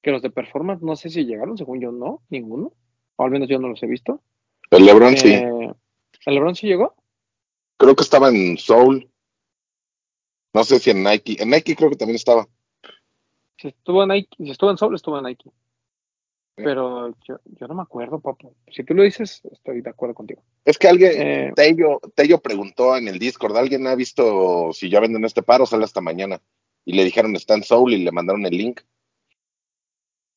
[0.00, 2.72] Que los de Performance, no sé si llegaron, según yo no, ninguno.
[3.16, 4.22] O al menos yo no los he visto.
[4.70, 5.32] El LeBron sí.
[5.32, 5.72] Eh,
[6.26, 6.94] ¿El LeBron sí llegó?
[7.78, 9.10] Creo que estaba en Soul.
[10.54, 11.36] No sé si en Nike.
[11.42, 12.46] En Nike creo que también estaba.
[13.58, 15.50] Si estuvo en Nike, si estuvo en Soul, estuvo en Nike.
[16.56, 16.62] Sí.
[16.64, 18.54] Pero yo, yo no me acuerdo, papu.
[18.68, 20.42] Si tú lo dices, estoy de acuerdo contigo.
[20.64, 25.00] Es que alguien, Eh, Tello, Tello preguntó en el Discord, ¿alguien ha visto si ya
[25.00, 26.40] venden este par o sale hasta mañana?
[26.86, 28.80] Y le dijeron está en Soul y le mandaron el link.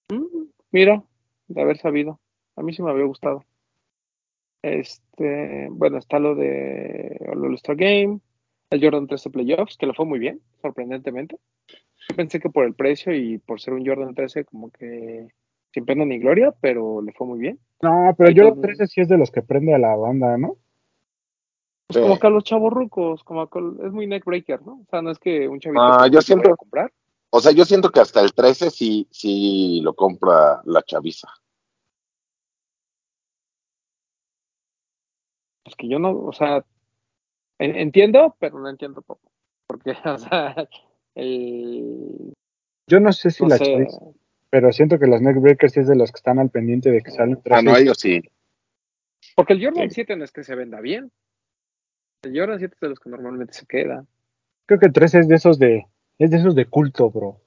[0.10, 1.04] Mm, Mira,
[1.48, 2.20] de haber sabido.
[2.56, 3.46] A mí sí me había gustado.
[4.62, 8.20] Este, bueno, está lo de el All-Star Game,
[8.72, 11.38] el Jordan 13 Playoffs, que lo fue muy bien, sorprendentemente.
[12.10, 15.30] Yo pensé que por el precio y por ser un Jordan 13 como que
[15.74, 17.60] sin pena ni gloria, pero le fue muy bien.
[17.82, 20.58] No, pero yo todo- 13 sí es de los que prende a la banda, ¿no?
[21.88, 22.02] Pues Sí.
[22.02, 24.82] como que a los chavos rucos, como que es muy neckbreaker, ¿no?
[24.82, 26.92] O sea, no es que un chavito Ah, yo siento- a comprar.
[27.32, 31.28] O sea, yo siento que hasta el 13 sí, sí lo compra la chaviza.
[35.64, 36.66] Pues que yo no, o sea,
[37.60, 39.32] en- entiendo, pero no entiendo poco.
[39.68, 40.68] Porque, o sea,
[41.16, 42.34] el,
[42.88, 44.00] Yo no sé si no la sé, chaviza,
[44.52, 47.12] pero siento que los neckbreakers sí es de los que están al pendiente de que
[47.12, 47.64] salen Ah, 13.
[47.64, 48.22] no, ellos sí.
[49.36, 49.96] porque el Jordan Sí.
[49.96, 51.12] 7 no es que se venda bien.
[52.24, 54.06] El Jordan 7 es de los que normalmente se queda.
[54.68, 55.86] Creo que 13 es de esos de
[56.20, 57.42] es de esos de culto, bro.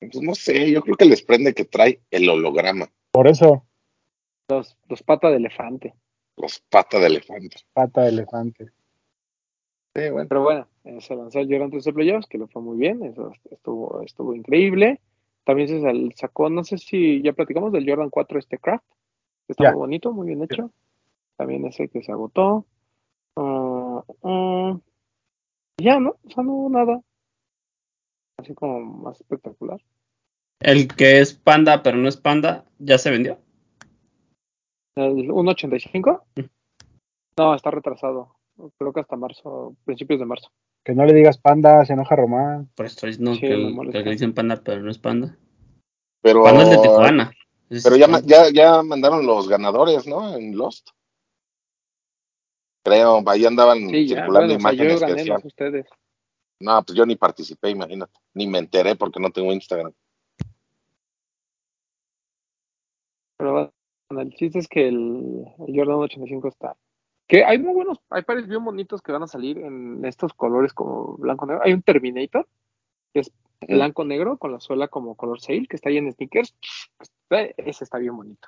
[0.00, 3.66] Pues no sé, yo creo que les prende que trae el holograma, Por eso,
[4.50, 5.94] Los, los patas de elefante.
[6.36, 7.56] los patas de elefante.
[7.72, 8.64] pata de elefante.
[9.96, 10.28] Sí, bueno.
[10.28, 10.68] Pero bueno,
[11.00, 15.00] se lanzó el Jordan 13 Playoffs, que lo fue muy bien, eso estuvo, estuvo increíble.
[15.44, 15.80] También se
[16.16, 18.84] sacó, no sé si ya platicamos del Jordan 4 este craft,
[19.46, 20.70] que está muy bonito, muy bien hecho.
[21.36, 22.66] También ese que se agotó.
[23.36, 24.78] Ah, ah,
[25.78, 26.16] ya, ¿no?
[26.22, 27.02] O sea, no hubo nada.
[28.38, 29.80] Así como más espectacular.
[30.60, 33.38] El que es panda, pero no es panda, ya se vendió.
[34.96, 36.22] ¿El 1.85?
[37.36, 38.36] No, está retrasado.
[38.78, 40.50] Creo que hasta marzo, principios de marzo.
[40.84, 42.70] Que no le digas panda, se enoja Román.
[42.74, 43.98] Por eso diciendo Sí, que, molesta.
[43.98, 45.36] que le dicen panda, pero no es panda.
[46.20, 47.32] Pero, Panda es de Tijuana.
[47.68, 50.36] Pero ya, ya, ya mandaron los ganadores, ¿no?
[50.36, 50.88] En Lost.
[52.84, 55.86] Creo, ahí andaban Sí, ya, circulando bueno, o sea, yo imágenes gané, no ustedes.
[56.60, 58.12] No, pues yo ni participé, imagínate.
[58.34, 59.92] Ni me enteré porque no tengo Instagram.
[63.38, 66.76] Pero bueno, el chiste es que el, el Jordan 85 está.
[67.34, 70.72] Que hay muy buenos, hay pares bien bonitos que van a salir en estos colores
[70.72, 71.64] como blanco-negro.
[71.64, 72.46] Hay un Terminator,
[73.12, 76.54] que es blanco-negro con la suela como color sail, que está ahí en sneakers.
[77.30, 78.46] Ese está bien bonito.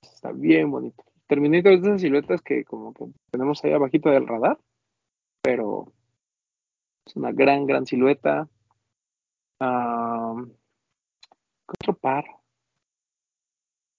[0.00, 1.04] Ese está bien bonito.
[1.26, 4.58] Terminator es de esas siluetas que como que tenemos ahí abajito del radar,
[5.42, 5.92] pero
[7.04, 8.48] es una gran, gran silueta.
[9.60, 10.34] Ah,
[11.66, 12.24] ¿Qué otro par?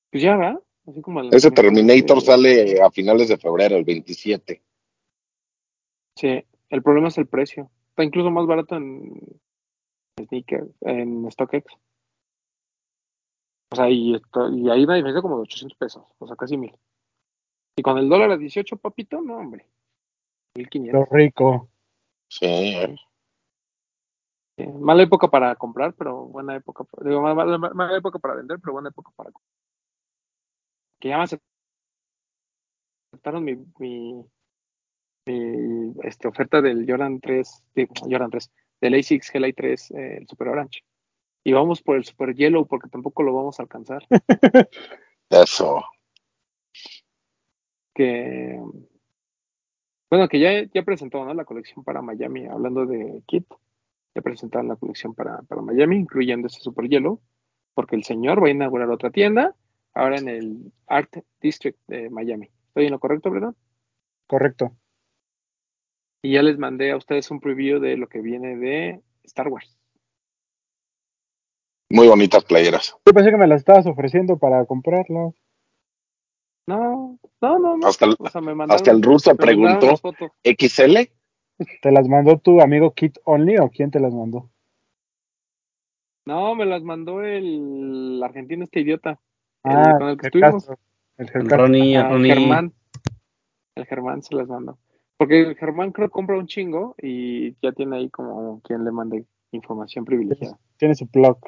[0.10, 0.60] Pues ya, ¿verdad?
[0.90, 4.62] Así como el Ese Terminator de- sale a finales de febrero, el 27.
[6.16, 7.70] Sí, el problema es el precio.
[7.90, 9.22] Está incluso más barato en
[10.20, 11.74] sneakers, en StockX.
[13.72, 16.58] O sea, y, esto- y hay una diferencia como de 800 pesos, o sea, casi
[16.58, 16.74] mil.
[17.78, 19.68] Y con el dólar a 18, papito, no, hombre.
[20.56, 21.00] 1500.
[21.00, 21.70] Lo rico.
[22.28, 22.74] Sí.
[24.58, 26.84] Sí, mala época para comprar, pero buena época.
[27.04, 29.59] Digo, mala, mala- mala época para vender, pero buena época para comprar.
[31.00, 31.44] Que ya me aceptaron
[33.44, 34.24] mi, mi,
[35.26, 40.28] mi, este, oferta del Jordan 3, de- Jordan 3, del A6 Heli 3, eh, el
[40.28, 40.82] Super Orange.
[41.44, 44.06] Y vamos por el Super Yellow porque tampoco lo vamos a alcanzar.
[45.30, 45.84] eso.
[47.94, 48.60] que
[50.10, 51.34] bueno que ya, ya presentó ¿no?
[51.34, 53.46] la colección para Miami hablando de Kit
[54.16, 57.22] ya presentaron la colección para, para Miami incluyendo ese super hielo
[57.74, 59.56] porque el señor va a inaugurar otra tienda
[59.94, 62.50] ahora en el Art District de Miami.
[62.68, 63.54] ¿Estoy en lo correcto, verdad?
[64.28, 64.72] Correcto.
[66.24, 69.78] Y ya les mandé a ustedes un preview de lo que viene de Star Wars.
[71.90, 72.96] Muy bonitas playeras.
[73.06, 75.34] Yo pensé que me las estabas ofreciendo para comprarlas.
[76.68, 77.88] No, no, no, no.
[77.88, 79.96] Hasta el, O sea, me mandaron- hasta el ruso preguntó.
[80.44, 81.10] ¿XL?
[81.82, 84.52] ¿Te las mandó tu amigo Kit Only o quién te las mandó?
[86.26, 89.20] No, me las mandó el argentino este idiota.
[89.64, 90.70] El Ah, con el que el estuvimos.
[91.18, 91.50] El El.
[91.50, 92.34] Ronnie, el Ah, Ronnie.
[92.34, 92.74] Germán.
[93.76, 94.78] El Germán se las mandó.
[95.18, 98.92] Porque el Germán creo que compra un chingo y ya tiene ahí como quien le
[98.92, 100.58] mande información privilegiada.
[100.78, 101.40] Tiene su blog.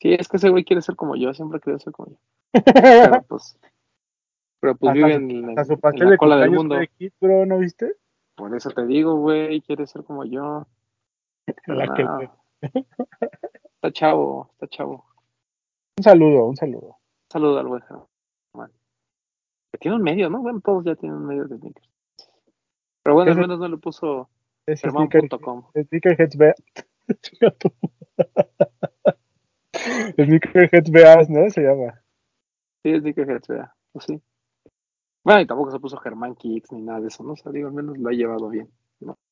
[0.00, 2.16] Sí, es que ese güey quiere ser como yo, siempre quiere ser como yo.
[2.64, 3.56] Pero pues,
[4.60, 6.50] pero pues Hasta vive su- en, Hasta en- su en pastel la de cola del
[6.50, 6.74] mundo.
[6.76, 7.94] de bro, ¿no viste?
[8.36, 10.66] Por eso te digo, güey, quiere ser como yo.
[11.66, 12.20] La que- no.
[13.74, 15.04] Está chavo, está chavo.
[15.98, 16.96] Un saludo, un saludo.
[17.34, 18.70] Saludo al güey Germán.
[19.72, 20.40] Que tiene un medio, ¿no?
[20.40, 21.90] Bueno, todos ya tienen un medio de sneakers.
[23.02, 24.30] Pero bueno, al menos no le puso
[24.64, 25.64] germán.com.
[25.72, 26.62] Sneakerheads Bears.
[30.14, 31.50] Sneakerheads Bears, ¿no?
[31.50, 32.00] Se llama.
[32.84, 33.74] Sí, es Sneakerheads, vea.
[33.90, 34.22] Pues sí.
[35.24, 37.32] Bueno, y tampoco se puso Germán Kicks ni nada de eso, ¿no?
[37.32, 38.70] O sea, digo, al menos lo ha llevado bien,
[39.00, 39.18] ¿no?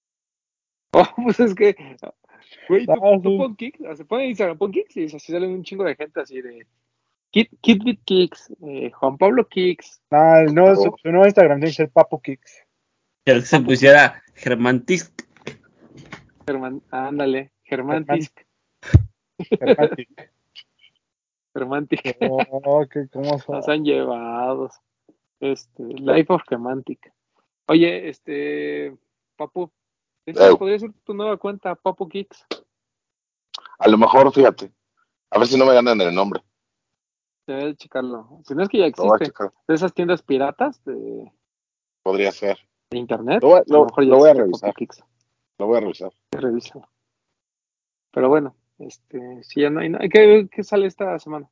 [0.94, 1.76] Oh, pues es que,
[2.68, 3.38] güey, tú, Ah, tú sí.
[3.38, 6.42] pon Kicks, se pone Instagram, pon Kicks y así salen un chingo de gente así
[6.42, 6.66] de
[7.32, 11.76] Kit, Kitbit Kicks, eh, Juan Pablo Kicks, No, no, su, su nuevo Instagram tiene que
[11.76, 12.52] ser Papo Kicks.
[13.24, 15.10] Que se pusiera Germán Tisk.
[16.46, 18.18] Germán, ándale, Germán Germán.
[18.18, 18.40] Tisk,
[19.58, 20.08] Germantic.
[21.54, 22.04] Germán Tisk.
[22.20, 23.56] Oh, que cómo son.
[23.56, 24.70] Nos han llevado.
[25.40, 27.12] Este, Life of Gemantic.
[27.66, 28.94] Oye, este,
[29.36, 29.70] Papu,
[30.26, 30.58] ¿esta Ew.
[30.58, 32.44] podría ser tu nueva cuenta, Papu Kicks?
[33.78, 34.70] A lo mejor, fíjate.
[35.30, 36.42] A ver si no me ganan el nombre.
[37.46, 38.40] Debe checarlo.
[38.46, 39.32] Si no es que ya existe.
[39.66, 41.32] De esas tiendas piratas de,
[42.02, 42.58] Podría ser.
[42.90, 43.42] de internet.
[43.42, 44.74] Lo voy a- a lo- lo mejor ya lo voy a revisar.
[45.58, 46.12] Lo voy a revisar.
[46.30, 46.88] Revísalo.
[48.12, 50.08] Pero bueno, este, si ya no hay nada.
[50.08, 51.48] ¿Qué, qué sale esta semana?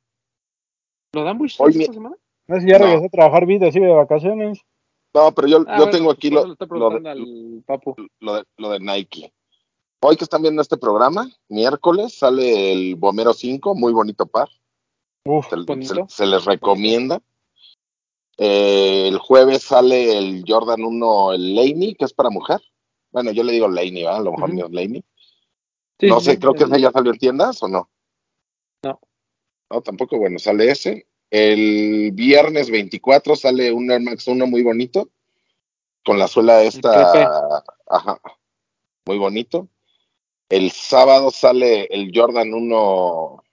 [1.13, 2.15] ¿Lo dan Bush Hoy esta semana?
[2.47, 2.85] No sé si ya No.
[2.85, 4.61] regresó a trabajar vida, sigue de vacaciones.
[5.13, 7.95] No, pero yo, Ah, yo bueno, tengo aquí lo, lo, preguntando de, al Papu.
[8.19, 9.33] lo, de, lo de Nike.
[10.03, 14.47] Hoy que están viendo este programa, miércoles, sale el Bomero 5, muy bonito par.
[15.25, 16.07] Uf, Se, Bonito.
[16.09, 17.21] se- se les recomienda.
[18.37, 22.59] Eh, el jueves sale el Jordan 1, el Laney, que es para mujer.
[23.11, 24.19] Bueno, yo le digo Laney, ¿verdad?
[24.19, 24.59] A lo mejor Ujú.
[24.59, 25.03] no es Laney.
[25.99, 27.89] Sí, no sé, sí, creo que ese ya salió en tiendas o no.
[28.83, 28.99] No.
[29.69, 31.05] No, tampoco, bueno, sale ese.
[31.29, 35.09] El viernes 24 sale un Air Max 1 muy bonito.
[36.03, 37.63] Con la suela esta.
[37.87, 38.19] Ajá.
[39.05, 39.67] Muy bonito.
[40.49, 43.43] El sábado sale el Jordan 1,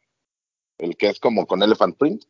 [0.78, 2.24] el que es como con Elephant Print.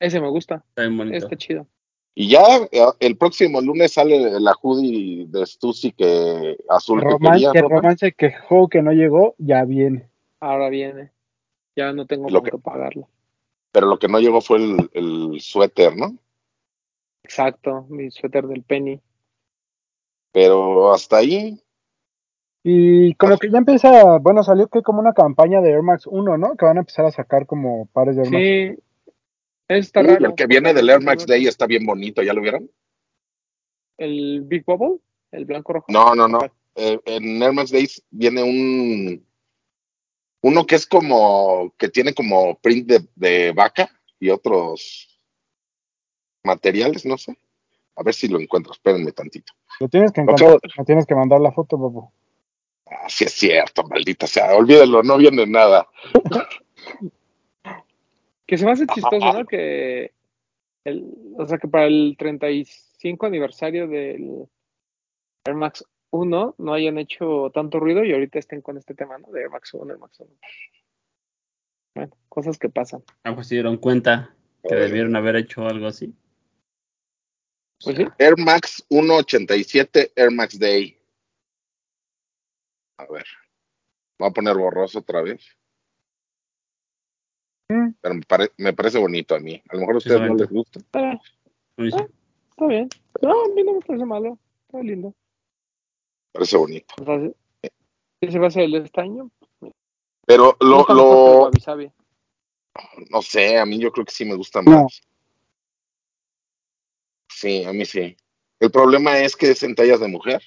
[0.00, 0.64] Ese me gusta.
[0.68, 1.16] Está bien bonito.
[1.16, 1.66] Está chido.
[2.14, 2.42] Y ya
[2.72, 7.52] eh, el próximo lunes sale la hoodie de Stussy que azul que quería.
[7.52, 7.60] que.
[7.62, 10.08] Román se quejó que no llegó, ya viene.
[10.40, 11.12] Ahora viene.
[11.76, 13.08] Ya no tengo Lo que- qué pagarlo.
[13.72, 16.16] Pero lo que no llegó fue el, el suéter, ¿no?
[17.22, 18.98] Exacto, mi suéter del Penny.
[20.32, 21.60] Pero hasta ahí,
[22.68, 26.36] Y como que ya empieza, bueno, salió que como una campaña de Air Max 1,
[26.36, 26.56] ¿no?
[26.56, 28.42] Que van a empezar a sacar como pares de Air Max.
[28.42, 29.14] Sí,
[29.68, 30.26] está Uy, raro.
[30.26, 32.68] el que viene del Air Max Day está bien bonito, ¿ya lo vieron?
[33.98, 34.98] El Big Bubble,
[35.30, 35.86] el blanco rojo.
[35.90, 36.40] No, no, no.
[36.74, 39.24] Eh, en Air Max Days viene un
[40.40, 43.88] uno que es como que tiene como print de, de vaca
[44.18, 45.20] y otros
[46.42, 47.38] materiales, no sé.
[47.94, 49.52] A ver si lo encuentro, espérenme tantito.
[49.78, 52.10] Lo tienes que Lo encontrar, me tienes que mandar la foto, papu.
[52.86, 55.88] Ah, sí es cierto, maldita sea, olvídenlo, no viene nada.
[58.46, 59.44] Que se me hace chistoso, ¿no?
[59.44, 60.12] Que
[60.84, 61.04] el,
[61.36, 64.46] o sea que para el 35 aniversario del
[65.44, 69.28] Air Max 1 no hayan hecho tanto ruido y ahorita estén con este tema, ¿no?
[69.32, 70.30] De Air Max 1, Air Max 1.
[71.96, 73.02] Bueno, cosas que pasan.
[73.24, 76.14] Ah, pues se dieron cuenta que debieron haber hecho algo así.
[77.82, 80.95] Pues sí, Air Max 187 Air Max Day.
[82.98, 83.26] A ver.
[84.18, 85.44] Voy a poner borroso otra vez.
[87.68, 87.90] Mm.
[88.00, 89.60] Pero me, pare- me parece bonito a mí.
[89.68, 90.78] A lo mejor a ustedes no les gusta.
[90.78, 91.20] está bien,
[91.76, 92.08] Buenísimo.
[92.50, 92.88] está bien.
[93.22, 94.38] No, a mí no me parece malo.
[94.66, 95.14] Está lindo.
[96.32, 96.94] Parece bonito.
[97.00, 97.34] O sea, si-
[98.22, 99.30] si se va a hacer el de este año,
[100.28, 100.84] Pero lo,
[101.44, 101.92] Wabi Sabi.
[103.10, 104.82] no sé, a mí yo creo que sí me gusta No.
[104.82, 105.00] más.
[107.30, 108.16] Sí, a mí sí.
[108.58, 110.42] El problema es que es en tallas de mujer.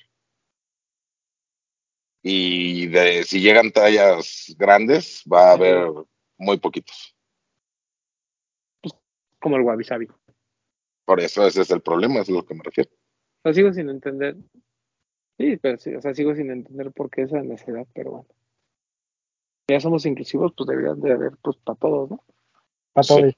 [2.21, 5.89] Y de si llegan tallas grandes, va a haber
[6.37, 7.15] muy poquitos.
[9.39, 10.07] Como el Wabi Sabi.
[11.05, 12.89] Por eso ese es el problema, es a lo que me refiero.
[12.91, 14.35] O sea, sigo sin entender.
[15.37, 18.27] Sí, pero sí, o sea, sigo sin entender por qué esa necesidad, pero bueno.
[19.69, 22.23] Ya somos inclusivos, pues deberían de haber, pues, para todos, ¿no?
[22.91, 23.15] Para Sí.
[23.15, 23.33] todos.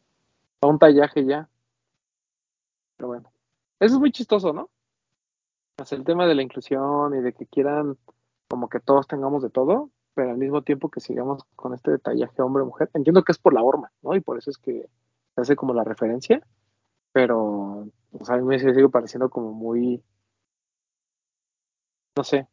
[0.59, 1.47] Para un tallaje ya.
[2.97, 3.31] Pero bueno.
[3.79, 4.69] Eso es muy chistoso, ¿no?
[5.83, 7.97] Sea, el tema de la inclusión y de que quieran
[8.51, 12.41] como que todos tengamos de todo, pero al mismo tiempo que sigamos con este detallaje
[12.41, 12.89] hombre-mujer.
[12.93, 14.13] Entiendo que es por la horma, ¿no?
[14.13, 14.89] Y por eso es que
[15.35, 16.45] se hace como la referencia,
[17.13, 17.87] pero
[18.25, 20.03] sea, a mí me sigue pareciendo como muy,
[22.17, 22.45] no sé,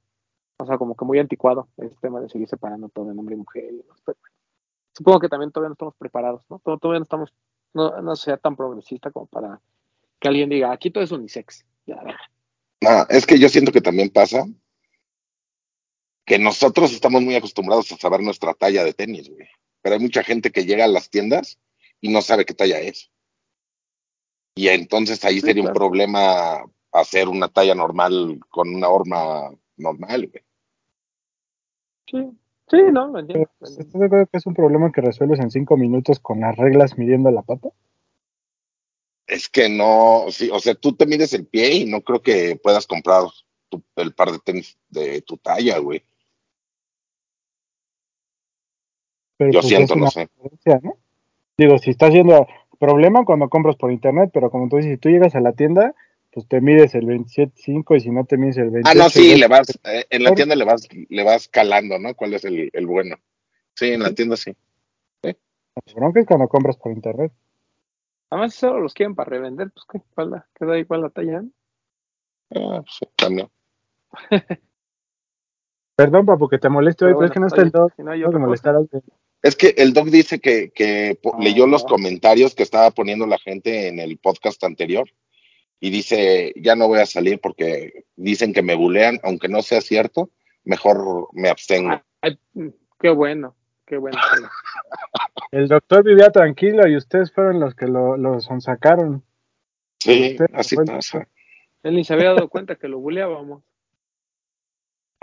[0.60, 3.38] o sea, como que muy anticuado este tema de seguir separando todo en hombre y
[3.38, 3.64] mujer.
[4.96, 6.60] supongo que también todavía no estamos preparados, ¿no?
[6.60, 7.34] Todavía no estamos,
[7.74, 9.60] no, sea tan progresista como para
[10.20, 11.66] que alguien diga, aquí todo es unisex.
[11.86, 12.00] Ya.
[12.82, 14.44] No, es que yo siento que también pasa
[16.28, 19.48] que nosotros estamos muy acostumbrados a saber nuestra talla de tenis, güey.
[19.82, 21.58] Pero hay mucha gente que llega a las tiendas
[22.00, 23.10] y no sabe qué talla es.
[24.54, 30.28] Y entonces ahí Sí, sería un problema hacer una talla normal con una horma normal,
[30.30, 30.44] güey.
[32.10, 32.38] Sí,
[32.70, 33.48] sí, no, lo entiendo.
[33.60, 36.98] ¿Estás de acuerdo que es un problema que resuelves en cinco minutos con las reglas
[36.98, 37.68] midiendo la pata?
[39.26, 42.56] Es que no, sí, o sea, tú te mides el pie y no creo que
[42.56, 43.24] puedas comprar
[43.68, 46.02] tu- el par de tenis de tu talla, güey.
[49.38, 50.28] Pero Yo pues siento, es no sé.
[51.56, 52.46] Digo, si estás haciendo
[52.78, 55.94] problema cuando compras por internet, pero como tú dices, si tú llegas a la tienda,
[56.32, 58.88] pues te mides el 27.5 y si no te mides el 28.
[58.90, 62.14] Ah, no, sí, le vas, eh, en la tienda le vas, le vas calando, ¿no?
[62.14, 63.16] ¿Cuál es el, el bueno?
[63.74, 64.54] Sí, en la tienda sí.
[65.22, 67.32] La bronca es cuando compras por internet.
[68.30, 71.42] Además, si solo los quieren para revender, pues qué, ¿cuál la, queda igual la talla.
[72.54, 73.48] Ah, sí, también.
[75.96, 77.92] Perdón, papu, que te moleste hoy, Pero pero es que no está el dog.
[77.96, 78.86] si no te molestarás.
[79.42, 81.38] Es que el doc dice que, No.
[81.38, 85.08] leyó los comentarios que estaba poniendo la gente en el podcast anterior
[85.80, 89.80] y dice, ya no voy a salir porque dicen que me bulean, aunque no sea
[89.80, 90.30] cierto,
[90.64, 92.02] mejor me abstengo.
[92.20, 92.38] Ay,
[92.98, 93.54] qué bueno,
[93.86, 94.18] qué bueno.
[95.52, 99.24] El doctor vivía tranquilo y ustedes fueron los que lo, lo sonsacaron.
[100.00, 101.28] Sí, así pasa.
[101.82, 103.62] Él ni se había dado cuenta que lo buleábamos.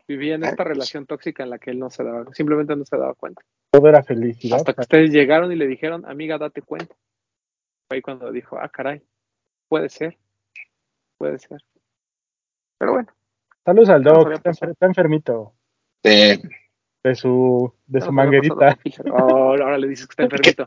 [0.08, 0.68] Vivía en esta pues.
[0.70, 3.41] relación tóxica en la que él no se daba, simplemente no se daba cuenta.
[3.72, 4.58] Todo era felicidad.
[4.58, 6.95] Hasta que ustedes llegaron y le dijeron, amiga, date cuenta.
[7.88, 9.01] Fue ahí cuando dijo, ah, caray,
[9.68, 10.18] puede ser,
[11.18, 11.62] puede ser.
[12.78, 13.08] Pero bueno,
[13.64, 14.70] Saludos al había está, pasado.
[14.70, 15.53] enfer- está enfermito
[16.03, 18.78] de su, de su manguerita.
[19.12, 20.66] Oh, ahora le dices que está enfermito.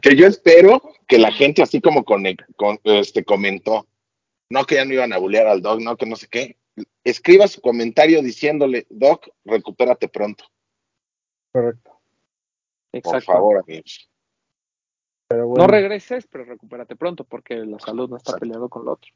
[0.00, 2.24] que yo espero que la gente así como con,
[2.56, 3.86] con- este comentó,
[4.50, 6.56] no que ya no iban a bulear al doc, no que no sé qué,
[7.04, 10.44] escriba su comentario diciéndole, doc, recupérate pronto,
[11.52, 12.00] Correcto.
[13.02, 14.10] por favor, amigos.
[15.28, 18.40] Pero bueno, No regreses, pero recupérate pronto, porque la salud no está Exacto.
[18.40, 19.12] peleado con lo otro.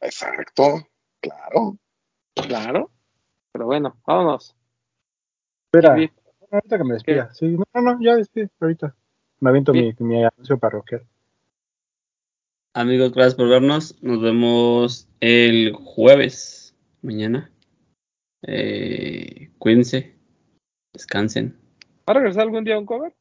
[0.00, 0.88] Exacto,
[1.20, 1.76] claro.
[2.34, 2.90] Claro.
[3.52, 4.56] Pero bueno, vámonos.
[5.66, 6.10] espera, David,
[6.50, 7.34] ahorita que me despida.
[7.34, 8.96] Sí, no, no, no, ya despide, ahorita.
[9.40, 11.06] Me aviento mi, mi anuncio parroquial.
[12.74, 14.02] Amigos, gracias por vernos.
[14.02, 16.61] Nos vemos el jueves,
[17.02, 17.50] mañana.
[18.42, 20.14] Eh, cuídense,
[20.92, 21.56] descansen.
[22.08, 23.14] ¿Va a regresar algún día a un cover?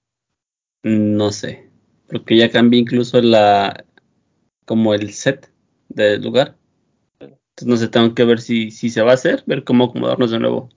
[0.83, 1.69] No sé,
[2.07, 3.85] porque ya cambié incluso la
[4.65, 5.51] como el set
[5.89, 6.55] del lugar.
[7.19, 10.31] Entonces no sé, tengo que ver si, si se va a hacer, ver cómo acomodarnos
[10.31, 10.69] de nuevo.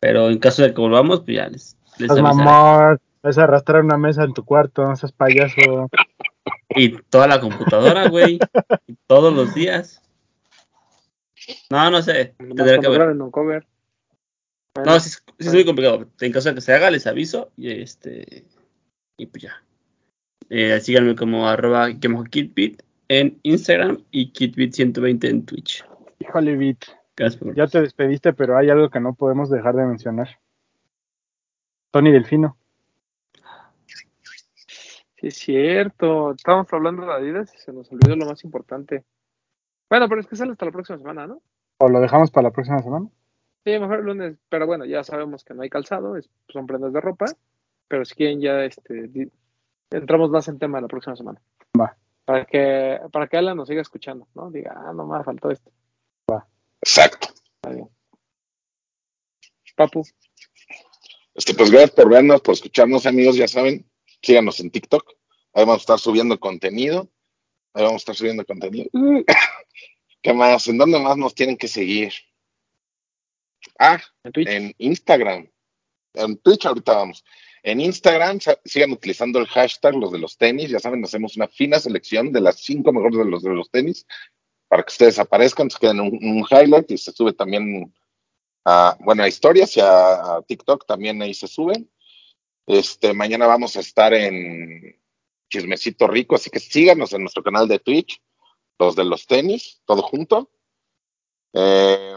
[0.00, 3.96] Pero en caso de que volvamos, pues ya les, les mamón, vas a arrastrar una
[3.96, 5.88] mesa en tu cuarto, no seas payaso.
[6.70, 8.38] Y toda la computadora, güey.
[9.06, 10.02] todos los días.
[11.70, 12.34] No, no sé.
[12.38, 12.98] Tendré que ver.
[12.98, 13.66] graben un cover.
[14.74, 16.06] Bueno, No, sí, es- sí es muy complicado.
[16.20, 17.50] En caso de que se haga, les aviso.
[17.56, 18.44] Y este.
[19.16, 19.62] Y pues ya.
[20.48, 25.84] Eh, síganme como arroba kitbit en Instagram y kitbit120 en Twitch.
[26.20, 26.84] Híjole, Bit,
[27.54, 30.38] ya te despediste, pero hay algo que no podemos dejar de mencionar.
[31.90, 32.56] Tony Delfino.
[35.16, 36.32] Sí, es cierto.
[36.32, 39.04] Estábamos hablando de Adidas y se nos olvidó lo más importante.
[39.88, 41.40] Bueno, pero es que sale hasta la próxima semana, ¿no?
[41.78, 43.06] ¿O lo dejamos para la próxima semana?
[43.64, 44.36] Sí, mejor el lunes.
[44.48, 47.26] Pero bueno, ya sabemos que no hay calzado, es- son prendas de ropa.
[47.88, 49.30] Pero si quieren ya este, di-
[49.90, 51.40] entramos más en tema la próxima semana.
[51.78, 51.96] Va.
[52.24, 54.50] Para que, para que Alan nos siga escuchando, ¿no?
[54.50, 55.70] Diga, ah, no me faltó esto.
[56.82, 57.28] Exacto.
[57.56, 57.88] Está bien.
[59.76, 60.02] Papu,
[61.34, 63.84] Este, pues gracias por vernos, por escucharnos, amigos, ya saben,
[64.22, 65.04] síganos en TikTok,
[65.52, 67.08] ahí vamos a estar subiendo contenido,
[67.76, 68.88] ahí vamos a estar subiendo contenido.
[70.22, 70.66] ¿Qué más?
[70.66, 72.12] ¿En dónde más nos tienen que seguir?
[73.78, 74.48] Ah, En Twitch.
[74.48, 75.50] en Instagram.
[76.14, 77.24] En Twitch ahorita vamos.
[77.62, 80.70] En Instagram sigan utilizando el hashtag los de los tenis.
[80.70, 84.06] Ya saben, hacemos una fina selección de las cinco mejores de los de los tenis
[84.68, 87.92] para que ustedes aparezcan, se queden un, un highlight y se sube también
[88.64, 91.90] a, bueno, a historias y a, a TikTok también ahí se suben.
[92.66, 94.98] Este, mañana vamos a estar en
[95.48, 98.20] Chismecito Rico, así que síganos en nuestro canal de Twitch,
[98.78, 100.50] los de los tenis, todo junto.
[101.52, 102.14] Eh,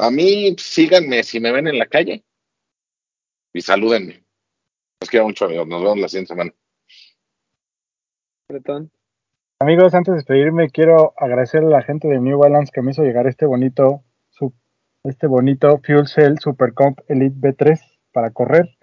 [0.00, 2.24] a mí, síganme si me ven en la calle
[3.52, 4.24] y salúdenme.
[5.00, 5.66] Los quiero mucho, amigos.
[5.66, 6.54] Nos vemos la siguiente semana.
[8.48, 8.90] Bretón.
[9.60, 13.02] Amigos, antes de despedirme, quiero agradecer a la gente de New Balance que me hizo
[13.02, 14.54] llegar este bonito, su-
[15.04, 17.80] este bonito Fuel Cell Super Comp Elite B3
[18.12, 18.76] para correr.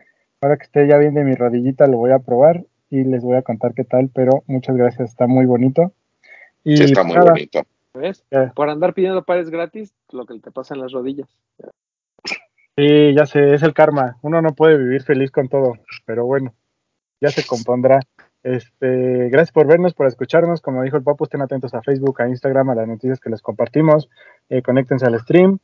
[0.46, 3.36] Ahora que esté ya bien de mi rodillita, lo voy a probar y les voy
[3.36, 5.92] a contar qué tal, pero muchas gracias, está muy bonito.
[6.64, 7.64] Y Sí, está muy nada, bonito.
[7.96, 8.24] ¿Ves?
[8.56, 11.28] Por andar pidiendo pares gratis, lo que te pasa en las rodillas.
[12.78, 14.20] Sí, ya sé, es el karma.
[14.22, 16.54] Uno no puede vivir feliz con todo, pero bueno,
[17.20, 18.02] ya se compondrá.
[18.44, 20.62] Este, gracias por vernos, por escucharnos.
[20.62, 23.42] Como dijo el Papu, estén atentos a Facebook, a Instagram, a las noticias que les
[23.42, 24.12] compartimos.
[24.50, 25.58] Eh, conéctense al stream.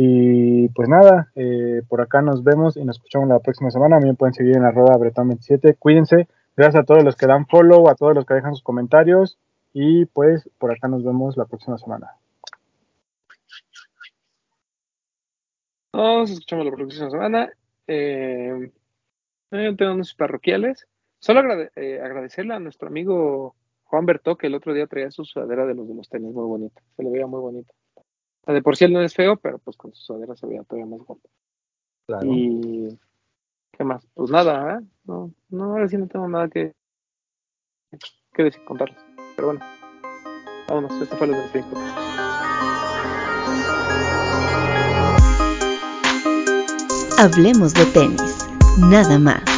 [0.00, 3.98] Y pues nada, eh, por acá nos vemos y nos escuchamos la próxima semana.
[3.98, 5.76] Me pueden seguir en arroba bretón27.
[5.76, 6.28] Cuídense.
[6.56, 9.40] Gracias a todos los que dan follow, a todos los que dejan sus comentarios.
[9.72, 12.12] Y pues por acá nos vemos la próxima semana.
[15.92, 17.50] Nos escuchamos la próxima semana.
[17.88, 18.70] Eh,
[19.50, 20.86] eh, tengo unos parroquiales.
[21.18, 21.40] Solo
[21.74, 25.74] eh, agradecerle a nuestro amigo Juan Bertó, que el otro día traía su sudadera de
[25.74, 26.80] los de muy bonita.
[26.96, 27.74] Se le veía muy bonita.
[28.48, 30.62] Sea, De por sí él no es feo, pero pues con su sudadera se veía
[30.62, 31.28] todavía más guapo.
[32.22, 32.98] Y
[33.72, 34.08] ¿qué más?
[34.14, 34.84] Pues nada, ¿eh?
[35.04, 36.72] No, no, ahora sí no tengo nada que,
[38.32, 38.96] que decir, contarles.
[39.36, 39.60] Pero bueno,
[40.66, 41.64] vámonos, este fue lo del.
[47.18, 48.48] Hablemos de tenis,
[48.78, 49.57] nada más.